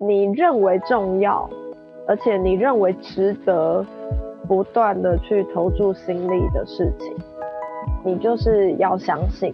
[0.00, 1.50] 你认为重要，
[2.06, 3.84] 而且你认为值得
[4.46, 7.16] 不断的去投注心力的事情，
[8.04, 9.52] 你就是要相信。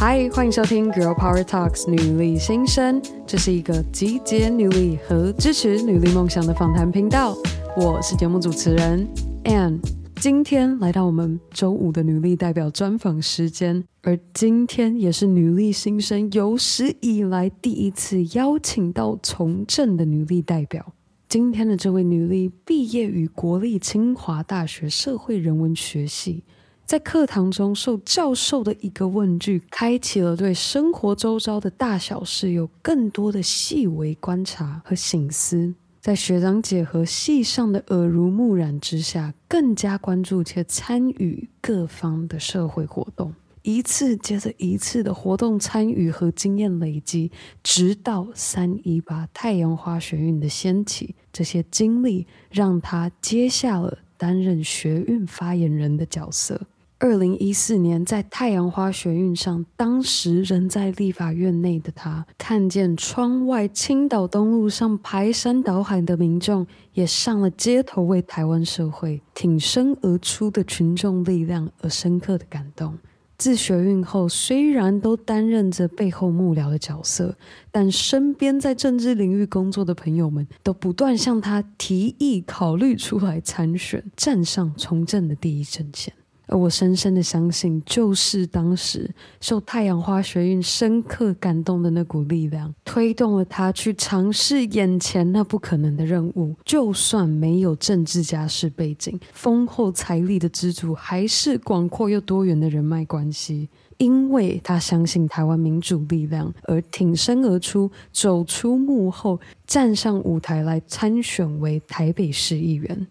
[0.00, 7.36] 嗨，欢迎收听《Girl Power Talks》女力新生，这是一个集结女力和支持女力梦想的访谈频道。
[7.76, 9.08] 我是节目主持人
[9.44, 9.78] Ann，
[10.16, 20.92] 今天来到我们周五的女力代表专访时间，而今天也是女力新生有史以来第一次邀请到从政的女力代表。
[21.28, 26.42] 今天的这位女力毕业于国立清华大学社会人文学系。
[26.84, 35.72] 在课堂中受教授的一个问句，开启了对生活周遭的大小事有更多的细微观察和省思。
[36.00, 47.30] 在学长姐和系上的耳濡目染之下，更加关注且参与各方的社会活动，一次接着一次的活动参与和经验累积，
[47.62, 56.62] 直到三一八太阳花学运的掀起，这些经历让她接下了担任学运发言人的角色。
[57.02, 72.98] 二零一四年，在太阳花学运上，当时仍在立法院内的他，看见窗外青岛东路上排山倒海的民众，也上了街头为台湾社会挺身而出的群众力量，而深刻的感动。
[73.38, 77.34] 自学运后，虽然都担任着背后幕僚的角色，
[77.72, 86.12] 但身边在政治领域工作的朋友们，都不断向他提议考虑出来参选，站上从政的第一阵线。
[86.50, 89.08] 而我深深的相信，就是当时
[89.40, 96.56] 受太阳花学运深刻感动的那股力量，推动了他去尝试眼前那不可能的任务。
[96.64, 103.68] 就算没有政治家世背景，丰厚财力的支柱，还是广阔又多元的人脉关系。
[103.98, 113.06] 因为他相信台湾民主力量，而挺身而出，走出幕后，站上舞台来参选为台北市议员。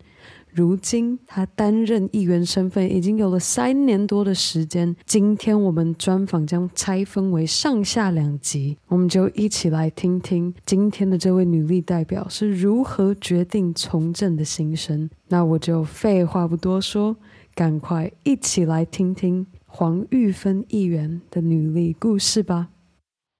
[0.51, 4.95] 如今他担任议员身份已经有了三年多的时间。
[5.05, 15.09] 今天我们专访将拆分为上下两集，我们就一起来听听今天的这位女力代表是如何决定从政的心声。
[15.27, 17.15] 那我就废话不多说，
[17.53, 22.69] 赶快一起来听听黄玉芬议员的女力故事吧。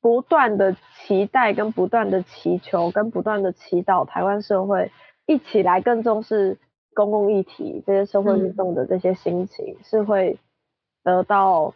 [0.02, 4.90] 不断的期待，跟不断的祈求，跟不断的祈祷，台湾社会
[5.26, 6.58] 一起来更重视。
[6.94, 10.38] 公共议题，这些社会运动的这些心情，是会
[11.04, 11.74] 得到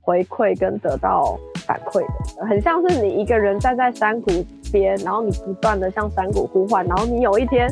[0.00, 2.00] 回馈跟得到反馈
[2.36, 4.30] 的，很像是你一个人站在山谷
[4.72, 7.68] 边，然后你不断的向山谷呼唤，然后你有一天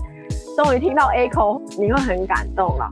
[0.57, 2.91] 终于听到 echo，你会很感动了。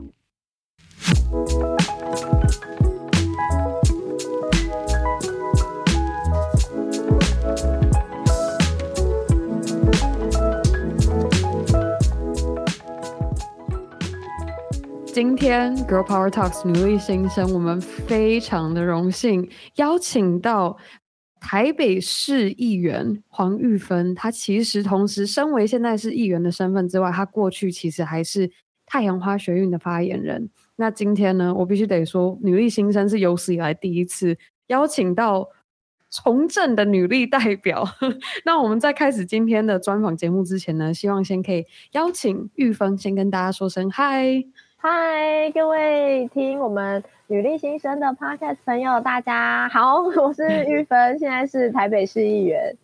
[15.12, 20.78] 今天 Girl Power Talks 女力新生，我们非常的荣幸邀请到
[21.39, 24.15] 台北市议员黄玉芬。
[24.15, 28.51] 她其实同时身为现在是议员的身份之外，她过去其实还是
[28.87, 30.49] 太阳花学运的发言人。
[30.77, 35.47] 那今天呢，我必须得说，女力新生是有史以来第一次邀请到
[36.09, 37.87] 从政的女力代表。
[38.47, 44.43] 那我们在开始今天的专访节目之前呢，希望先可以邀请玉芬先跟大家说声嗨。
[44.84, 52.76] 嗨，各位听我们女力新生的 podcast 朋友，大家好， 我是玉芬，现在是台北市议员。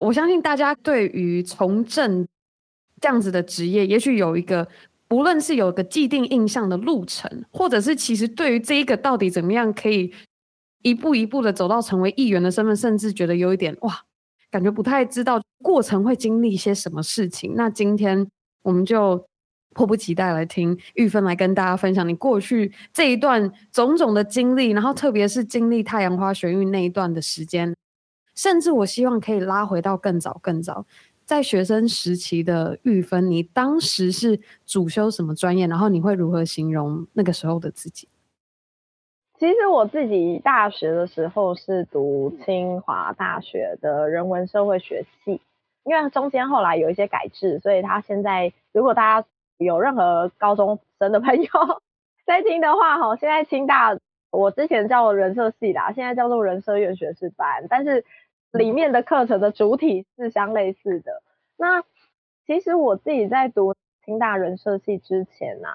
[0.00, 2.26] 我相信大家对于从政
[3.00, 4.66] 这样子的职业，也许有一个，
[5.06, 10.12] 不论是有个既定印象的路程，或者是其实对于这一个到底怎么样可以
[10.82, 13.94] 一步一步的走到成为议员的身份，甚至觉得有一点哇，
[14.50, 17.54] 感觉不太知道过程会经历一些什么事情。
[17.54, 18.26] 那今天
[18.62, 19.24] 我们就。
[19.76, 27.76] 迫不及待来听玉芬来跟大家分享你过去这一段种种的经历，然后特别是经历太阳花学运那一段的时间，
[28.34, 30.86] 甚至我希望可以拉回到更早更早，
[31.26, 35.66] 在学生时期的玉芬，你当时是主修什么专业？
[35.66, 38.08] 然后你会如何形容那个时候的自己？
[39.38, 45.42] 其实我自己大学的时候是读清华大学的人文社会学系，
[45.84, 49.28] 因为中间后来有一些改制，所以他现在如果大家。
[49.58, 51.50] 有任何高中生的朋友
[52.26, 53.98] 在听的话，哈，现在清大
[54.30, 58.04] 我之前叫人社系啦，现在叫做人社院学士班，但是
[58.52, 61.22] 里面的课程的主体是相类似的。
[61.56, 61.82] 那
[62.46, 63.74] 其实我自己在读
[64.04, 65.70] 清大人社系之前啊，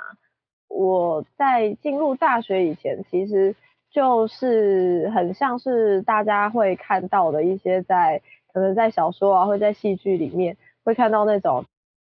[0.68, 3.56] 我在进入大学以前，其实
[3.90, 8.22] 就是很像是大家会看到的一些在
[8.54, 11.66] 可能在小说啊，会在戏剧里面会看到那种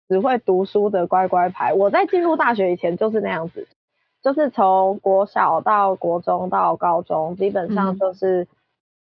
[0.08, 1.72] 只会读书的乖乖牌。
[1.72, 3.66] 我在进入大学以前就是那样子，
[4.22, 8.46] 就是从国小到国中到高中，基本上就是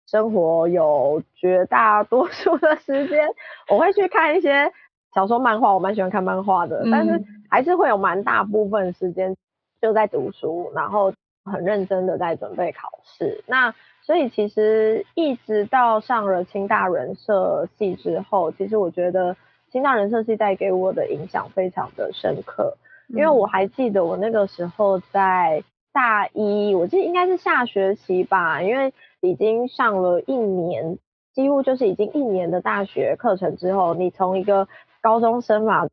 [0.07, 3.27] 生活有绝大多数的时间，
[3.69, 4.71] 我会去看一些。
[5.15, 9.37] 小说、漫画，我蛮喜欢看漫画的，但是还是会有蛮大部分时间
[9.79, 11.13] 就在读书，然后
[11.45, 13.43] 很认真的在准备考试。
[13.45, 19.37] 那所以其实一直到上了清大人社系之后，其实我觉得
[19.73, 22.77] 清大人设系带给我的影响非常的深刻，
[23.07, 30.99] 因为我还记得我那个时候在大一，我记得应该是下学期吧，因为已经上了一年，
[31.33, 34.67] 几乎就是已经一年的大学课程之后，你从一个
[35.01, 35.87] 高中生嘛，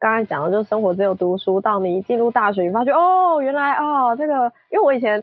[0.00, 5.22] 刚才讲的就是生活只有读书，到你一进入大学，你发觉哦，原来哦这个，因为我以前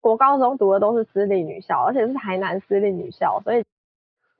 [0.00, 3.64] 国高中读的都是私立女校，而且是台南私立女校，所以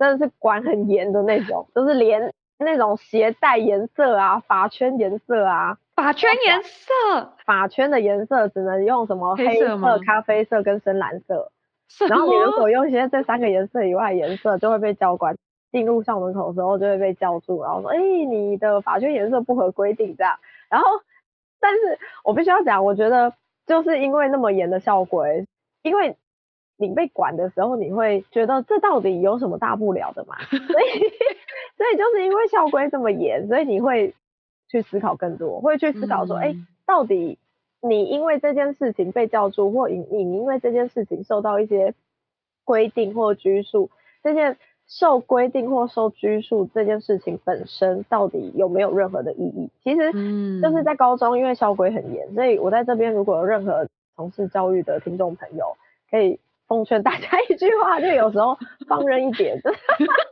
[0.00, 11.50] 真的是管很严的那种，就是连那种鞋带颜色啊、发圈颜色啊、发圈颜色、发圈的颜色只能用什么黑色、咖啡色跟深蓝色，
[12.08, 15.36] 然后你如果用一些这三个颜色以外颜色，就会被教官。
[15.72, 20.38] 进入校门口的时候就会被叫住，然后说：“哎、欸，你的发圈颜色不合规定。”这样。
[20.68, 20.86] 然后，
[21.60, 23.32] 但是我必须要讲，我觉得
[23.66, 25.46] 就是因为那么严的校规，
[25.80, 26.18] 因为
[26.76, 30.36] 你被管的时候，你会觉得这到底有什么大不了的嘛？
[30.50, 31.00] 所以，
[31.76, 34.14] 所以就是因为校规这么严，所以你会
[34.68, 37.38] 去思考更多，会去思考说：“哎、欸，到底
[37.80, 41.94] 你因为这件事情被叫住，或你你因为这件事情受到一些
[42.64, 43.90] 规定或拘束，
[44.22, 44.56] 这件。”
[44.88, 49.70] 受规定或受拘束这件事情本身到底有没有任何的意义？
[49.82, 50.12] 其实
[50.60, 53.86] 就是在高中，因为校规很严，所以我在这边如果有任何
[54.16, 55.76] 从事教育的听众朋友，
[56.10, 59.56] 可以奉劝大家一句话，就有时候放任一点，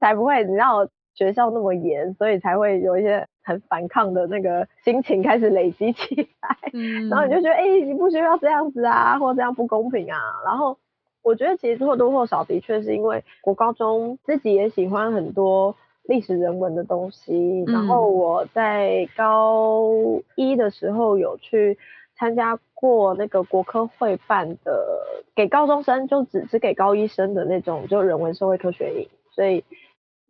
[0.00, 6.56] 才不会你知道学校那么严，所以才会有一些很反抗的那个心情开始累积起来，
[7.08, 10.76] 然后你就觉得哎、欸，你不需要这样子啊，或这样不公平啊，然后。
[11.22, 19.90] 我觉得其实或多或少的确是因为我高中自己也喜欢很多历史人文的东西，然后我在高
[20.34, 21.76] 一的时候有去
[22.16, 24.82] 参加过那个国科会办的
[25.34, 29.62] 给高中生，就只只给高一生的那种就人文社会科学营，所以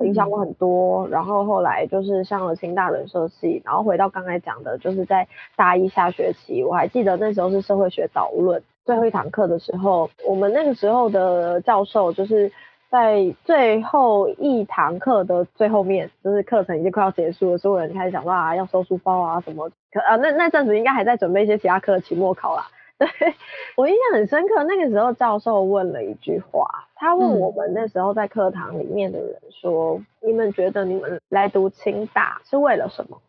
[0.05, 1.09] 影响我很多。
[1.09, 5.27] 然后后来就是上了清大人社系，然后回到刚才讲的，就是在
[5.57, 8.63] 大一下学期，我还记得那时候是社会学导论。
[8.85, 12.51] 最后一堂课的时候，我们那个时候的教授就是
[12.91, 22.67] 在最后一堂课的最后面，就是课程已经快要结束了，所有人开始想到啊要收书包啊什么，可啊那那阵子应该还在准备一些其他课的期末考啦。
[23.01, 23.09] 对，
[23.77, 33.21] 我印象很深刻，那个时候教授问了一句话，他问我们那时候在课堂里面的人说：“嗯、你们觉得你们来读清大是为了什么？”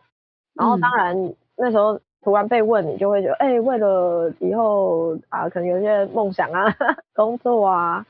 [0.54, 2.00] 然后当然那时候。
[2.24, 6.72] 突然被问，你就会觉得，哎、欸，为了以后啊，可能有些梦想啊，
[7.16, 8.06] 工作啊。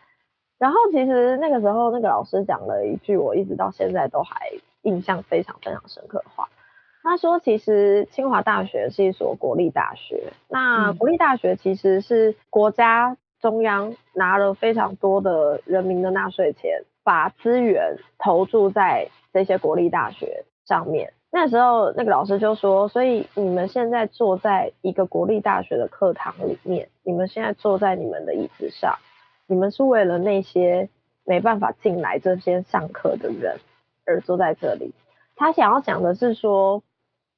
[0.59, 6.49] 然后其实那个时候，那个老师讲了一句，我一直到现在都还印象非常非常深刻的话。
[7.03, 21.13] 他说，其实清华大学是一所国立大学，那国立大学其实是国家中央拿了非常多的人民的纳税钱，把资源投注在这些国立大学上面。
[21.31, 28.97] 那时候，那个老师就说：“所以你们现在坐在一个国立大学的课堂里面，你们现在坐在你们的椅子上，
[29.47, 30.89] 你们是为了那些
[31.23, 33.57] 没办法进来这些上课的人
[34.05, 34.93] 而坐在这里。”
[35.37, 36.83] 他想要讲的是说，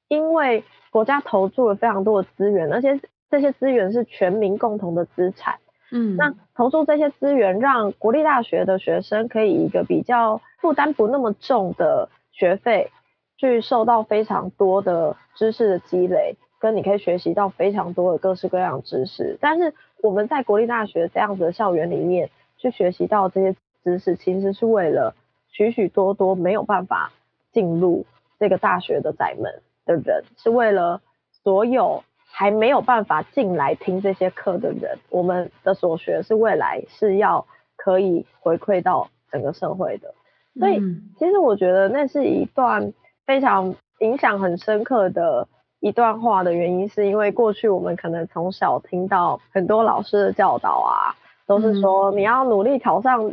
[0.08, 5.56] 因为国家投注了非常多的资源，而且这些资源是全民共同的资产。
[5.90, 12.90] 嗯，那投注这些资源，让国立大学的学生可以以一个比较负担不那么重的学费。
[13.36, 19.36] 去受到非常多的知识的积累，跟你可以学习到非常多的各式各样的知识。
[19.40, 25.16] 但是我们在国立大学这样子的校园里面去学习到这些知识，其实是为了
[25.50, 27.12] 许许多多没有办法
[27.52, 28.06] 进入
[28.38, 31.00] 这个大学的窄门的人，是为了
[31.42, 40.14] 所有还没有办法进来听这些课的人，我们的所学是未来是要可以回馈到整个社会的。
[40.58, 40.80] 所以，
[41.18, 42.92] 其实我觉得那是一段。
[43.26, 45.48] 非常影响很深刻的
[45.80, 53.32] 一段话的原因，是因为过去我们可能从小听到很多老师的教导啊，都是说你要努力考上，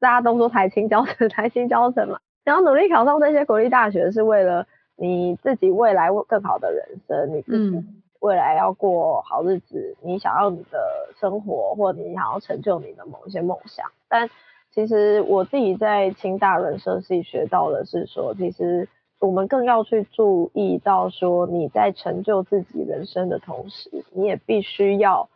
[0.00, 7.84] 大家都说台清交成， 台清交成嘛，你要努力考上这些国立大学，是为了你自己未来更好的人生，你自己
[8.20, 10.78] 未来要过好日子，嗯、你想要你的
[11.18, 13.90] 生活，或者你想要成就你的某一些梦想。
[14.08, 14.30] 但
[14.72, 18.88] 其实我自己在清大人社系学到的是说，其实
[19.20, 25.28] 我们更要去注意到说，你在成就自己人生的同时，你也必须要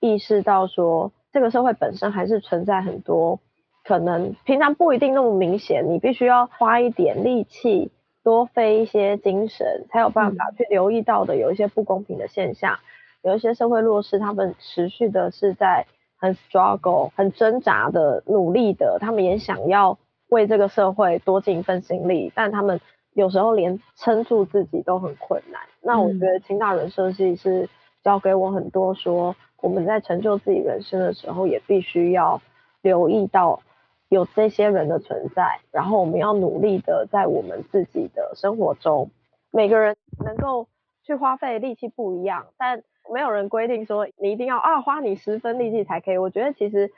[0.00, 3.40] 意识到说，这个社会本身还是存在很多
[3.84, 7.90] 可能平常不一定那么明显，你必须要花一点力气，
[8.22, 12.78] 多费一些精神，才有办法去留意到的有一些不公平的现象，
[13.22, 15.86] 有一些社会弱势，他们持续的是在。
[16.24, 19.98] 很 struggle，很挣扎的努力的，他们也想要
[20.28, 22.80] 为这个社会多尽一份心力，但他们
[23.12, 25.60] 有时候连撑住自己都很困难。
[25.80, 27.68] 那我觉得清大人设计是
[28.04, 32.40] 教给我很多说，说我们在成就自己人生的时候，也必须要
[32.82, 33.60] 留意到
[34.12, 39.10] 有这些人的存在，然后我们要努力的在我们自己的生活中，
[39.50, 40.68] 每个人能够
[41.02, 42.82] 去花费力气不一样，但。
[43.12, 46.18] 没有人规定说你一定要啊花你十分力气才可以。
[46.18, 46.92] 我觉得其实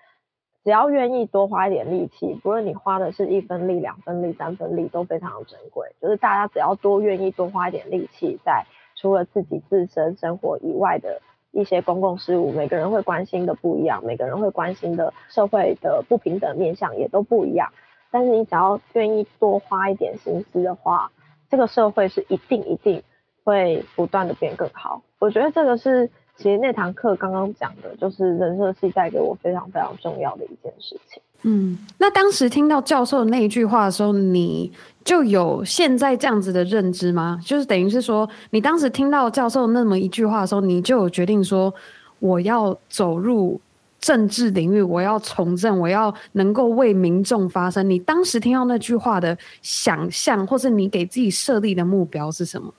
[0.63, 5.89] 只要愿意多花一点力气，不论你花的是一分力、两分力、三分力，都非常的珍贵。
[6.03, 11.23] 就是大家只要多愿意多花一点力气，在除了自己自身生活以外的
[11.55, 17.73] 一些公共事务，每个人会关心的不一样，每个人会关心的社会的不平等面向也都不一样。
[18.11, 21.11] 但是你只要愿意多花一点心思的话，
[21.49, 23.03] 这个社会是一定一定。
[23.47, 31.23] 会不断的变更好，我觉得这个是其实那堂课刚刚讲的，就是人设系带给我非常非常重要的一件事情。
[31.47, 34.73] 嗯，那当时听到教授那一句话的时候，你
[35.05, 37.39] 就有现在这样子的认知吗？
[37.45, 41.73] 就是等于是说，你当时听到教授那么一句话的时候，你就有决定说，
[42.19, 43.61] 我要走入
[44.01, 47.89] 政治领域，我要从政，我要能够为民众发声。
[47.89, 52.73] 你当时听到那句话的想象，或是你给自己设立的目标是什么？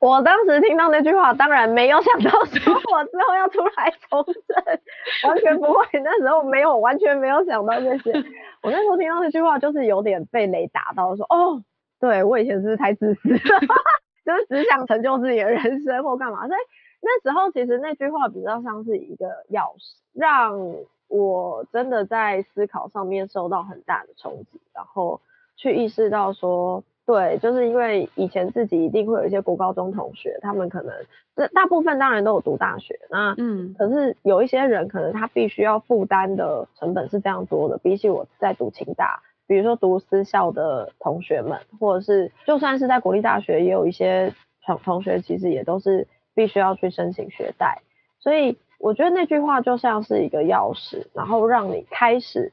[0.00, 4.80] 我当时听到那句话，当然没有想到说我之后要出来从政，
[5.28, 5.84] 完全不会。
[6.04, 8.12] 那时候没有，完全没有想到这些。
[8.62, 11.64] 我那时候听到那句话，就是有点被雷打到，说哦，
[11.98, 13.38] 对，我以前是不是太自私了？
[14.24, 16.46] 就是只想成就自己的人生或干嘛。
[16.46, 16.60] 所以
[17.00, 20.76] 那时候其实那句话比较像是一个钥匙，让
[21.08, 25.20] 我真的在思考上面受到很大的冲击，然后
[25.56, 26.84] 去意识到说。
[27.08, 30.94] 对，就是因为以前自己一定会有一些国高中同学，他们可能
[31.34, 44.34] 这大部分当然都有读大学，那嗯，可是有一些人可能他必须要负担的成本是非常多的，比起我在读清大，比如说读私校的同学们，或者是就算是在国立大学，也有一些
[44.66, 47.80] 同同学其实也都是必须要去申请学贷，
[48.20, 52.52] 所以我觉得那句话就像是一个钥匙，然后让你开始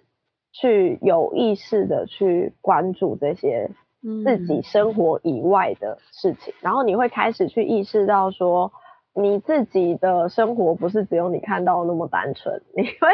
[0.54, 3.70] 去有意识的去关注这些。
[4.24, 8.72] 自己生活以外的事情，然后你会开始去意识到说，
[9.16, 13.10] 你自己的生活不是只有你看到那么单纯，你会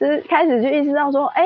[0.00, 1.44] 就是开始去意识到说，哎，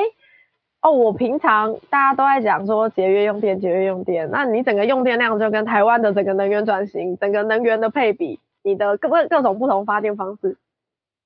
[0.81, 10.57] 哦，我平常大家都在讲说节约用电，节约用电，那你整个用电量就跟台湾的整个能源转型、整个能源的配比，你的各各种不同发电方式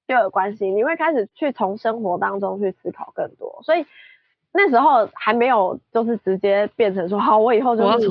[0.07, 3.85] 就有关系，你会开始去从生活当中去思考更多，所以。
[4.53, 8.09] 那时候还没有，就是直接变成说好，我以后就是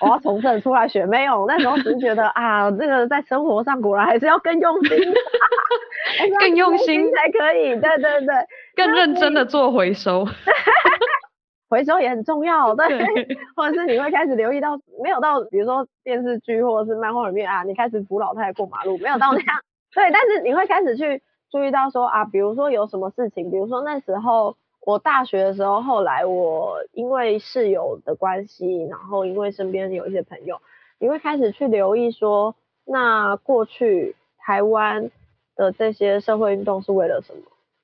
[0.00, 1.46] 我要从政 出来选，没有。
[1.48, 4.98] 那时候只是觉得 啊，这个在生活上果然还是要更用心，
[6.40, 7.80] 更用心才可以。
[7.80, 8.34] 对对对，
[8.76, 10.26] 更认真的做回收，
[11.70, 12.74] 回收也很重要。
[12.74, 12.86] 对，
[13.56, 19.56] 或者是你会开始留意到，没有到，比如说电视剧或者是漫画里面啊，你开始扶老太太过马路，没有到那样。
[19.94, 24.54] 对，但是你会开始去注意到说啊，比如说有什么事情，比如说那时候。
[24.88, 30.62] 我大学的时候，后来我因为室友的关系，然后因为身边有一些朋友，
[30.98, 32.54] 你会开始去留意说，
[32.86, 35.10] 那过去台湾
[35.56, 37.42] 的这些社会运动是为了什么？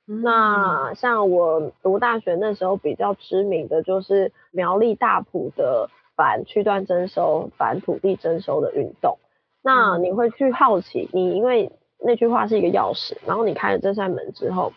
[0.08, 9.18] 嗯、那像我读大学那时候比较知名的就是苗栗大埔的反区段征收、反土地征收的运动。
[9.62, 11.70] 那你会去好奇，你因为
[12.02, 14.72] 那句话是一个钥匙，然后你开了这扇门之后，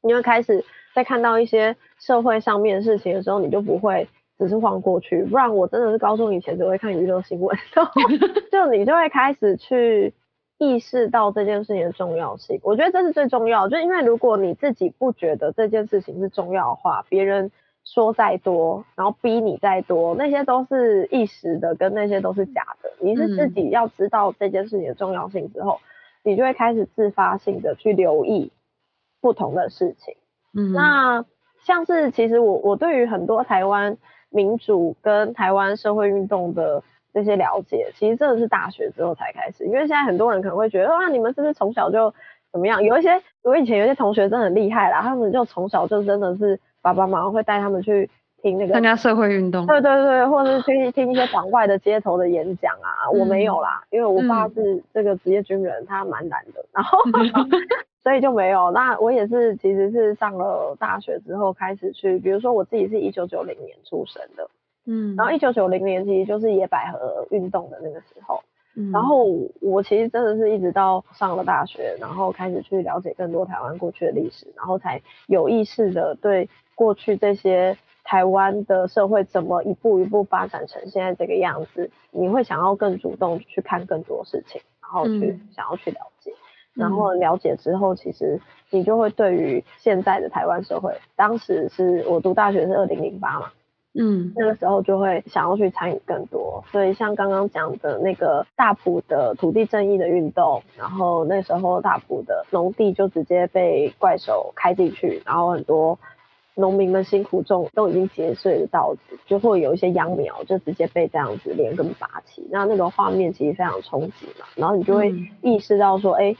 [0.00, 0.64] 你会开始。
[0.98, 5.22] 在看到一些社会上面的事情的时候，你就不会只是晃过去。
[5.22, 7.56] 不然我真的是高中以前只会看娱乐新闻，
[8.50, 10.12] 就你就会开始去
[10.58, 12.58] 意识到这件事情的重要性。
[12.64, 17.52] 我觉得这是最重要，就因为如果你自己不觉得这件事情是重要的话，别人
[17.84, 22.90] 说再多，然后逼你再多，那些都是一时的，跟那些都是假的。
[22.98, 25.78] 你是自己要知道这件事情的重要性之后，
[26.24, 28.50] 你就会开始自发性的去留意
[29.20, 30.16] 不同的事情。
[30.54, 31.24] 嗯，那
[31.64, 33.96] 像是其实我我对于很多台湾
[34.30, 39.64] 民主跟台湾社会运动的这些了解，其实真的是大学之后才开始。
[39.64, 42.12] 因为现在很多人可能会觉得，哇，你们是不是从小就
[42.52, 42.82] 怎么样？
[42.82, 48.08] 有一些我以前有些同学真的很厉害啦，他们就从小就真的是爸爸妈妈会带他们去
[48.40, 53.10] 听那个参加社会运动，对对对，或者是去听一些党外的街头的演讲啊。
[53.12, 56.98] 我没有啦，因为我爸是这个职业军人，他蛮懒的，然后
[58.08, 58.70] 所以就没有。
[58.70, 64.48] 那我也是，其实是上了大学之后开始去，比如说我自己是一九九零年出生的。
[64.86, 68.42] 嗯，然后一九九零年其实就是野百合运动的那个时候，
[68.76, 69.26] 嗯，然后
[69.60, 86.47] 我其实真的是一直到上了大学，然后开始去了解更多台湾过去的历史，然后才有意识的对过去这些台湾的社会怎么一步一步发展成现在这个样子，你会想要更主动去看更多事情，然后去想要去了解，嗯，
[86.78, 93.46] 然后了解之后，其实你就会对于现在的台湾社会，当时是我读大学是二零零八嘛。
[93.94, 105.98] 嗯，那个时候就会想要去参与更多，所以像刚刚讲的那个大埔的土地正义的运动，然后那时候大埔的农地就直接被怪手开进去，然后很多
[106.54, 116.36] 农民们辛苦种都已经结穗的稻子，就会有一些秧苗就直接被这样子连根拔起，那那个画面其实非常冲击嘛，然后你就会意识到说，哎、欸，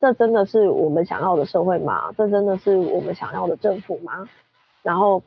[0.00, 2.10] 这真的是我们想要的社会吗？
[2.16, 4.28] 这真的是我们想要的政府吗？
[4.82, 5.22] 然后。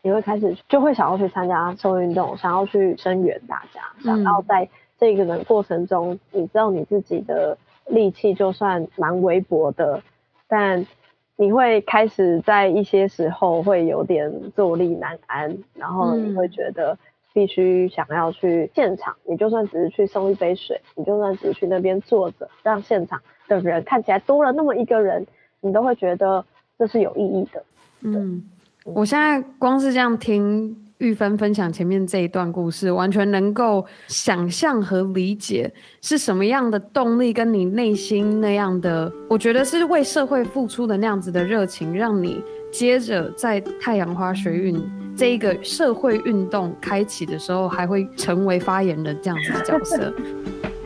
[0.00, 4.66] 你会开始就会想要去参加社会运动，想要去声援大家，想要在
[4.96, 10.00] 这个的过程中，你知道你自己的力气就算蛮微薄的，
[10.46, 10.86] 但
[11.34, 16.96] 你会开始在一些时候会有点坐立难安，然后你会觉得
[17.34, 25.26] 必须想要去现场，你就算只是去送一杯水，你就算只是去那边坐着，让现场的人看起来多了那么一个人，
[25.60, 26.44] 你都会觉得
[26.78, 27.62] 这是有意义的。
[28.02, 28.42] 嗯。
[28.84, 44.82] 我现在光是这样听玉芬分享前面这一段故事，完全能够想象和理解是什么样的动力，跟你内心那样的，我觉得是为社会付出的那样子的热情，让你接着在太阳花学运
[45.14, 50.14] 这一个社会运动开启的时候，还会成为发言人这样子的角色。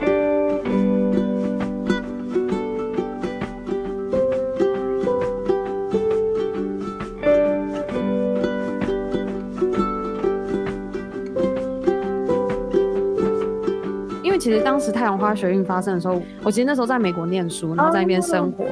[14.42, 18.64] 其实当时太阳花学运发生的时候，我其实那时候在美国念书，然后在那边生活，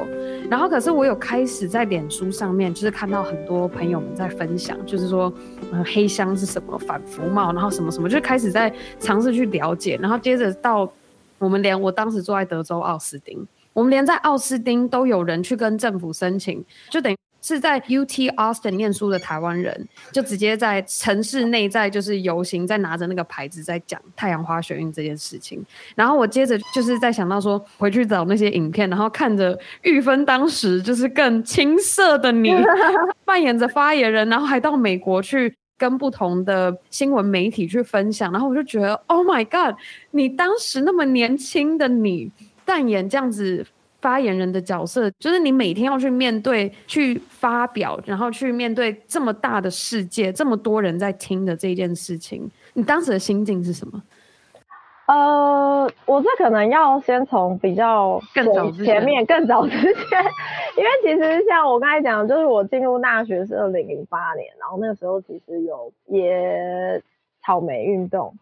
[0.50, 5.32] 然后可是我有开始在脸书上面，就是看到很多朋友们在分享，就是说，
[5.70, 10.92] 呃，黑箱是什么，反服贸，然后什么什么，就开始在尝试去了解，然后接着到
[11.38, 17.16] 我们连我当时住在德州奥斯汀，我们连在奥斯汀都有人去跟政府申请，就等于。
[17.42, 25.64] 是在 UT Austin 念书的台湾人，就直接在城市内在就是游行，在拿着那个牌子在讲太阳花学运这件事情。
[25.94, 32.52] 然后我接着就是在想到说，回去找那些影片，然后看着玉芬当时就是更青涩的你
[33.24, 38.30] 扮演着发言人，然后还到美国去跟不同的新闻媒体去分享。
[38.32, 39.76] 然后我就觉得，Oh my God，
[40.10, 42.30] 你当时那么年轻的你
[42.64, 43.66] 扮演这样子。
[44.00, 54.02] 发言人的角色，就是你每天要去面对、去发表，然后去面对这么大的世界，这么多人在听的这件事情，你当时的心境是什么？
[55.06, 60.24] 呃，我这可能要先从比较更早前面、更早之前，
[60.76, 67.02] 因为其实像我刚才讲，就是我进入大学是二零零八年，然后那个时候其实有野
[67.44, 68.32] 草莓运动。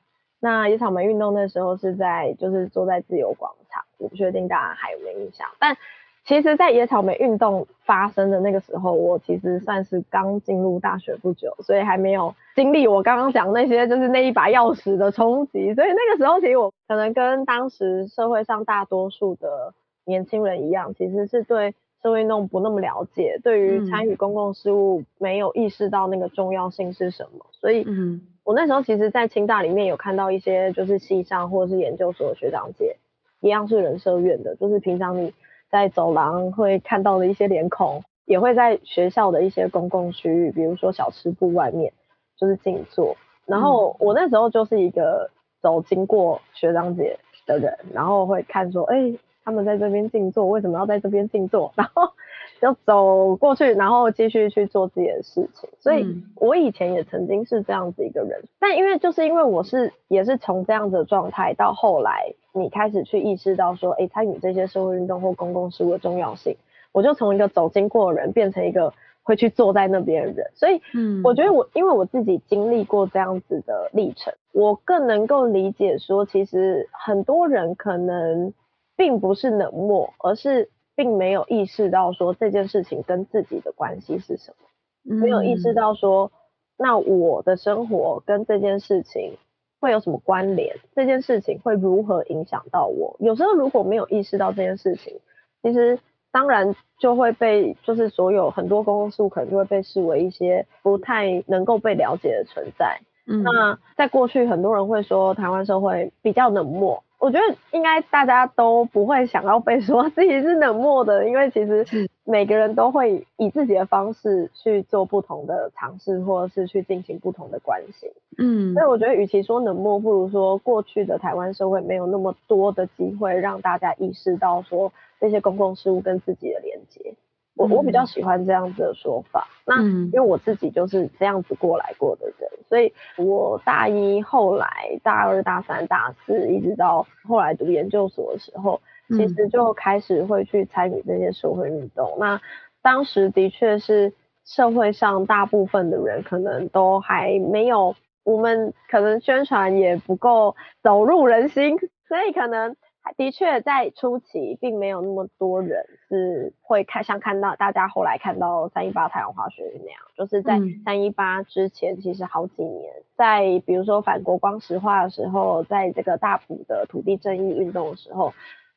[0.41, 5.47] 那野草莓运动那时候是在，就是坐在自由广场，我不确定大家还有没有印象。
[5.59, 5.77] 但
[6.25, 15.75] 其实，在野草莓运动发生的那个时候，我其实算是刚进入大学不久，所以还没有经历我刚刚讲那些，就是那一把钥匙的冲击。
[15.75, 19.73] 所以那个时候，其实我可能跟当时社会上大多数的
[20.05, 27.47] 年轻人一样，其实是对社会运动不那么了解，对于参与公共事务没有意识到那个重要性是什么。
[27.53, 28.21] 所以，嗯。
[28.45, 32.97] 我那时候其实，在清大里面有看到一些，就是系上或者是研究所的学长姐，
[33.41, 35.33] 一样是人社院的，就是平常你
[35.71, 41.93] 在走廊会看到的一些脸孔，也会在学校的一些公共区域，比如说小吃部外面，
[42.37, 43.17] 就是静坐。
[43.47, 51.73] 然后我那时候就是一个走经过学长姐的人，然后会看说，哎、欸，他们在这边静坐，为什么要在这边静坐？
[51.77, 52.13] 然后。
[52.61, 55.69] 就走过去，然后继续去做自己的事情。
[55.79, 56.05] 所以，
[56.37, 58.43] 我以前也曾经是这样子一个人。
[58.59, 66.57] 但因为就是因为我是也是从这样子的状态，到后来你开始去意识到说，哎，参与这些社会运动或公共事务的重要性，
[66.93, 68.93] 我就从一个走经过的人变成一个
[69.23, 70.51] 会去坐在那边的人。
[70.55, 78.53] 所以，嗯，我觉得我因为我自己经历过这样子的历程，我更能够理解说，其实很多人可能
[78.97, 86.33] 并不是冷漠，而是并没有意识到说这件事情跟自己的关系是什么，没有意识到说，
[86.77, 89.39] 那我的生活跟这件事情。
[89.81, 90.75] 会有什么关联？
[90.97, 93.15] 这件事情会如何影响到我？
[93.21, 95.21] 有时候如果没有意识到这件事情，
[95.63, 96.01] 其实
[96.33, 102.99] 当然就会被，就是所有很多公共事务可能就会被视为一些不太能够被了解的存在。
[103.29, 107.05] 嗯，那在过去很多人会说台湾社会比较冷漠。
[107.19, 118.13] 我觉得应该大家都不会想要被说自己是冷漠的，因为其实每个人都会以自己的方式去做不同的尝试，或者是去进行不同的关系。
[118.39, 127.15] 嗯，所以我觉得与其说冷漠，不如说过去的台湾社会没有那么多的机会让大家意识到说这些公共事务跟自己的连接。
[127.59, 134.67] 我我比较喜欢这样子的说法，那因为我自己就是这样子过来过的人，所以我大一后来
[135.03, 142.17] 大二大三大四一直到后来读研究所的时候，其实就开始会去参与这些社会运动。
[142.19, 142.41] 那
[142.81, 144.13] 当时的确是
[144.45, 152.77] 社会上大部分的人可能都还没有，我们可能宣传也不够走入人心，所以可能。
[153.17, 168.33] 的确，在初期并没有那么多人是会看，像看到大家后来看到三一八太阳花学运那样，就是在三一八之前，其实好几年，在比如说反国光石化的时候，在这个大埔的土地正义运动的时候，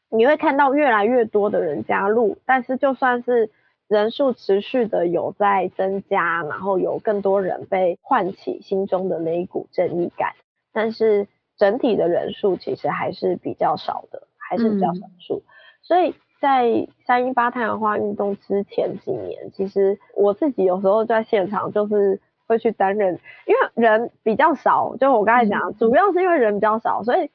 [0.10, 3.50] 你会看到越来越多的人加入，但是就算是
[3.88, 10.34] 人数持续的有在增加，然后有更多人被唤起心中的那一股正义感，
[10.72, 11.28] 但是。
[11.62, 15.36] 整体的人数其实还是比较少的，还是比较少数。
[15.36, 15.46] 嗯、
[15.84, 27.30] 所以在三一八太阳花运动之前几年，其实我自己有时候在现场就是会去担任，因为人比较少，就我刚才讲，嗯、主要是因为人比较少，所以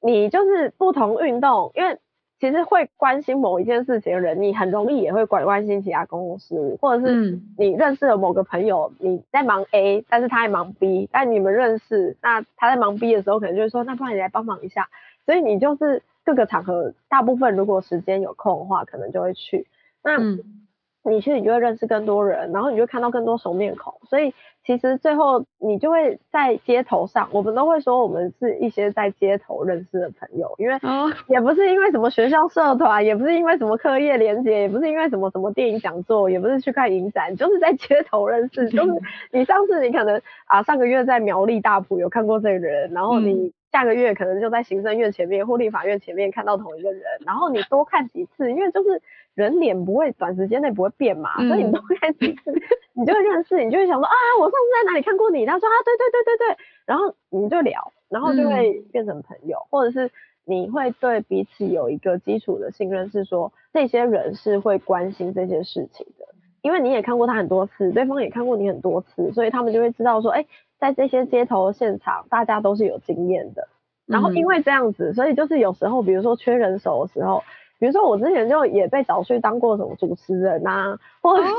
[0.00, 1.98] 你就是不同运动，因为。
[2.42, 14.88] 其实会关心某一件事情的人，你很容易也会关关心其他公共事务，或者是你认识了某个朋友，你在忙 A，但是他在忙 B，但你们认识，那他在忙 B 的时候，可能就会说，那不然你来帮忙一下，
[15.24, 19.68] 所以你就是各个场合，大部分如果时间有空的话，可能就会去。
[20.02, 20.18] 那
[21.04, 24.32] 你去，你就会认识更多人，然后你就看到更多熟面孔，所以。
[24.64, 30.78] 其实最后你就会在街头上，我们都会说我们是一些在街头认识的朋友，因为
[31.26, 38.68] 也不是因为什么学校社团，也不是因为什么课业连结，也不是因为什么什么电影讲座，也不是去看影展，就是在街头认识。
[38.68, 38.92] 就是
[39.32, 49.02] 你上次你可能啊上个月在苗栗大埔有看过这个人，然后你下个月可能就在行政院前面或立法院前面看到同一个人，然后你多看几次，因为就是。
[49.34, 52.18] 人脸不会短时间内不会变嘛，嗯、所以你都开始，
[52.94, 55.46] 你就会认识，你就会想说啊，我上次在哪里看过你？
[55.46, 60.10] 他说啊，对对对对对，然后你就聊，然后就会变成朋友，嗯、或者是
[60.44, 66.26] 你会对彼此有一个基础的信任，是说这些人是会关心这些事情的，
[66.60, 70.44] 因为你也看过他很多次，对方也看过你很多次，所以他们就会知道说，哎，
[70.78, 73.68] 在这些街头现场，大家都是有经验的，
[74.06, 77.42] 然后因为这样子，所以就是有时候，比如说缺人手的时候。
[77.82, 81.52] 比如说我之前就也被找去当过什么主持人啊，或者是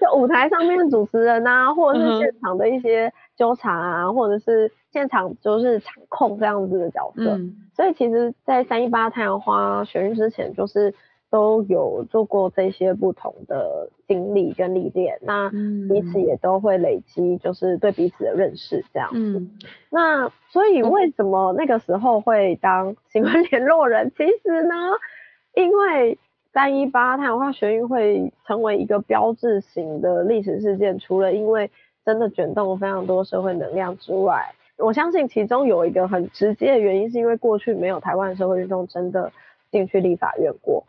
[0.00, 7.36] 就舞台上面的主持人啊，或者是现场的一些纠察啊，或者是现场就是场控这样子的角色。
[7.36, 10.94] 嗯、所以其实，在三一八太阳花学运之前，就是
[11.30, 15.18] 都有做过这些不同的经历跟历练。
[15.22, 19.18] 那彼此也都会累积，就是对彼此的认识这样子。
[19.18, 19.50] 嗯、
[19.90, 24.12] 那所以为什么那个时候会当新闻联络人？
[24.16, 24.74] 其实呢？
[25.56, 26.18] 因为
[26.52, 31.70] 三一八太阳花学运会成为一个标志性的历史事件，除了因为
[32.04, 39.32] 真的卷动了非常多社会能量之外，我相信其中有一个很直接的原因，是因为过去没有台湾社会运动真的
[39.70, 40.84] 进去立法院过，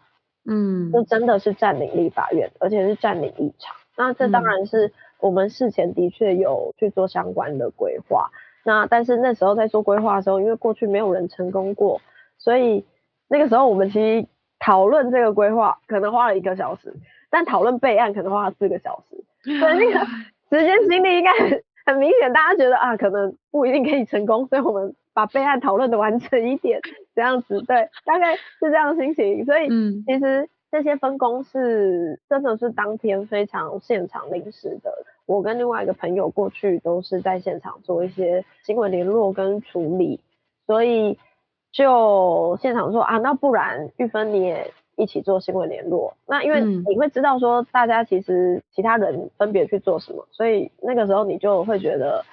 [0.45, 3.73] 嗯，就真的是占领立法院，而且是占领议场。
[3.95, 8.30] 那这当然是我们事前的确有去做相关的规划，
[8.65, 12.01] 那但是那时候在做规划的时候，因为过去没有人成功过，
[12.38, 12.86] 所以
[13.30, 14.27] 那个时候我们其实。
[14.60, 16.93] 讨论这个规划可能花了一个小时，
[17.30, 19.24] 但讨论备案可能花了四个小时，
[19.60, 20.00] 所以那个
[20.50, 26.82] 时间精力应该很很明显，大家觉得啊，可能不一定可以成功，所以我们把备案讨论的完整一点，
[27.15, 29.46] 这样子，对，大概是这样的心情。
[29.46, 29.67] 所以
[30.06, 34.91] 其实这些分工是真的是当天非常现场临时的。
[35.26, 40.20] 我跟另外一个朋友过去都是在现场做一些新闻联络跟处理，
[40.65, 41.20] 所以。
[41.78, 46.12] 就现场说啊，那不然玉芬你也一起做新闻联络。
[46.26, 52.26] 那因为你会知道说大家其实其他人分别去做什么，所以那个时候你就会觉得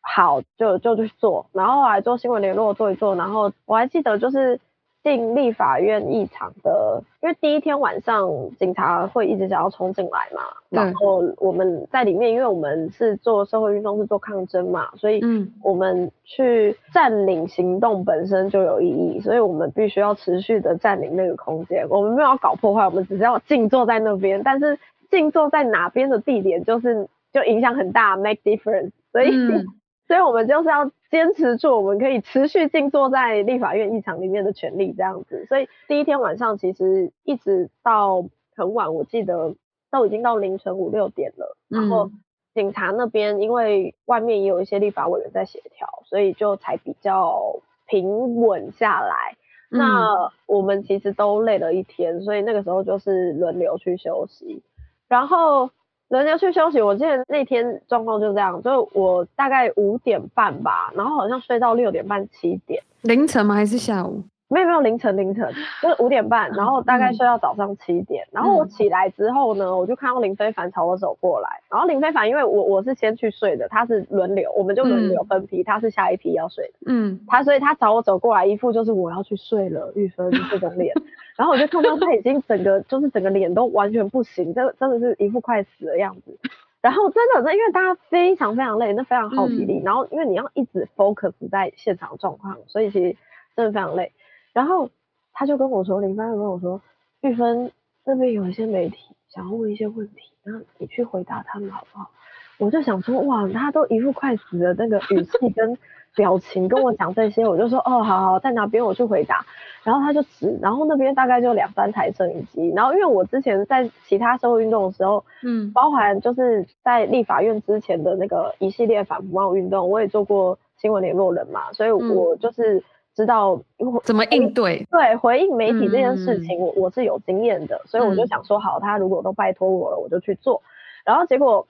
[0.00, 1.44] 好，就就去做。
[1.52, 4.58] 然后后来做新闻联络做一做，然后我还记得就是。
[5.06, 15.22] 进立法院议场的，因为第一天晚上警察会一直想要冲进来嘛，然后我们在里面，因为我们是做社会运动，是做抗争嘛，所以
[15.62, 24.76] 我们去占领行动本身就有意义，所以我们必须要持续的占领那个空间，我们没有要搞破坏，我们只是要静坐在那边，但是
[25.08, 29.64] 静坐在哪边的地点就是就影响很大，make difference，所以、嗯、
[30.06, 30.90] 所以我们就是要。
[31.08, 35.46] 坚持住，我们可以持续静坐在立法院议场里面的权利，这样子。
[35.48, 38.24] 所以第一天晚上其实一直到
[38.56, 39.54] 很晚，我记得
[39.88, 41.56] 都已经到凌晨五六点了。
[41.68, 42.10] 然后
[42.54, 49.36] 警察那边因为外面也有一些立法委员在协调，所以就才比较平稳下来。
[49.70, 54.60] 那我们其实都累了一天，所以那个时候就是轮流去休息，
[55.06, 55.70] 然后。
[56.08, 62.82] 人家去休息，我记得那天状况就这样，就我大概五点半吧，然后好像睡到六点半七点。
[63.02, 63.54] 凌晨吗？
[63.54, 64.22] 还是下午？
[64.48, 80.94] 没有没有，凌晨凌晨，就是五点半， 然后大概睡到早上七点，嗯、然后我起来之后呢，我就看到林非凡朝我走过来，然后林非凡因为我我是先去睡的，他是轮流，我们就轮流分批，嗯、他是下一批要睡的，嗯，他所以他朝我走过来，一副就是我要去睡了，玉芬这种脸。
[81.36, 86.38] 然后我就看到他已经整个就是整个脸都完全不行，真真的是一副快死的样子。
[86.80, 89.80] 然后真的，那因为大家非常非常累，那非常耗体力。
[89.80, 93.16] 嗯、然后因为你要一直 focus 在现场状况，所以其实
[93.54, 94.12] 真的非常累。
[94.56, 94.88] 然后
[95.34, 96.80] 他就跟我说，林帆就跟我说，
[97.20, 97.70] 玉芬
[98.04, 98.96] 那边有一些媒体
[99.28, 102.10] 想要问一些问题，然后你去回答他们好不好？
[102.58, 105.76] 我就想说，哇，他都一副快死的那个语气跟。
[106.16, 109.44] 表情跟我讲这些，我就说哦，好好，在哪边我去回答。
[109.84, 112.72] 然后他就指，然后那边大概就两三台摄影机。
[112.74, 122.82] 然后因为我之前在其他社会运动的时候，嗯，包含就是在立法院之前的那个一系列反服贸运动，我也做过新闻联络人嘛，所以我就是
[123.16, 123.60] 知道
[124.04, 124.86] 怎么应对。
[124.88, 130.62] 对，回应媒体这件事情，我我是有经验的，所以我就想说，好，他如果都拜托我了，我就去做。
[131.04, 131.66] 然后结果。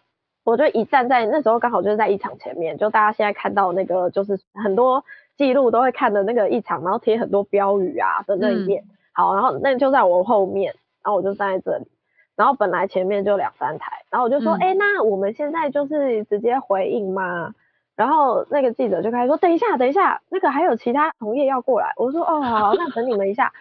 [0.47, 5.03] 我就一站在那时候，刚好就是在一场前面，就大家现在看到那个，就是很多
[5.37, 8.81] 记录都会看的那个一场，然后贴很多标语啊的那一面。
[8.85, 11.89] 嗯、好，然后那就在我后面，然后我就站在这里，
[12.37, 17.53] 然后本来前面就两三台，然后我就说，哎、那我们现在就是直接回应吗？
[17.97, 21.95] 然后那个记者就开始说，等一下，等一下，那个还有其他同业要过来。
[21.97, 23.53] 我说，哦，好，好，那等你们一下。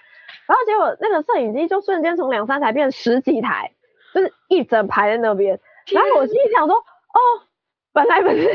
[0.45, 3.71] 然后结果那个摄影机就瞬间从两三台变十几台，
[4.13, 5.59] 就是一整排在那边。
[5.93, 7.19] 然后我心里想说，哦，
[7.93, 8.49] 本来不是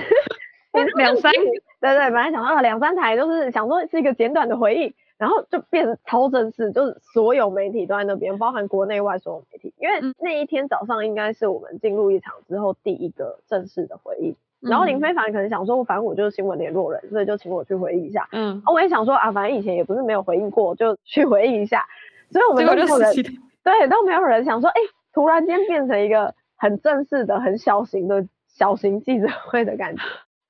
[0.96, 1.32] 两三，
[1.80, 14.36] 对对，本来想啊两三台，就是想说是一个简短的回应，然后就变成超正式，就是所有媒体都在那边，包含国内外所有媒体，因为那一天早上应该是我们进入一场之后第一个正式的回应。
[14.60, 18.28] 然后林非凡可能想说，反正我就是新闻联络人，所以就请我去回忆一下。
[18.32, 21.84] 嗯，啊我也想说啊，反正以前也不是没有回忆过，就去回忆一下。
[22.30, 23.12] 所以我们都没有人，
[23.64, 24.80] 对，都没有人想说，哎，
[25.12, 26.34] 突然间变成一个。
[26.62, 30.02] 很正式的、很小型的小型记者会的感觉，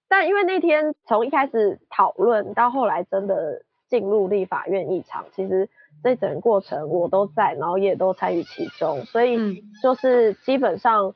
[0.08, 5.68] 但因为那天从一开始讨论到后来真的进入立法院议场，其实
[6.02, 11.14] 这整个过程我都在，然后也都参与其中，所以就是基本上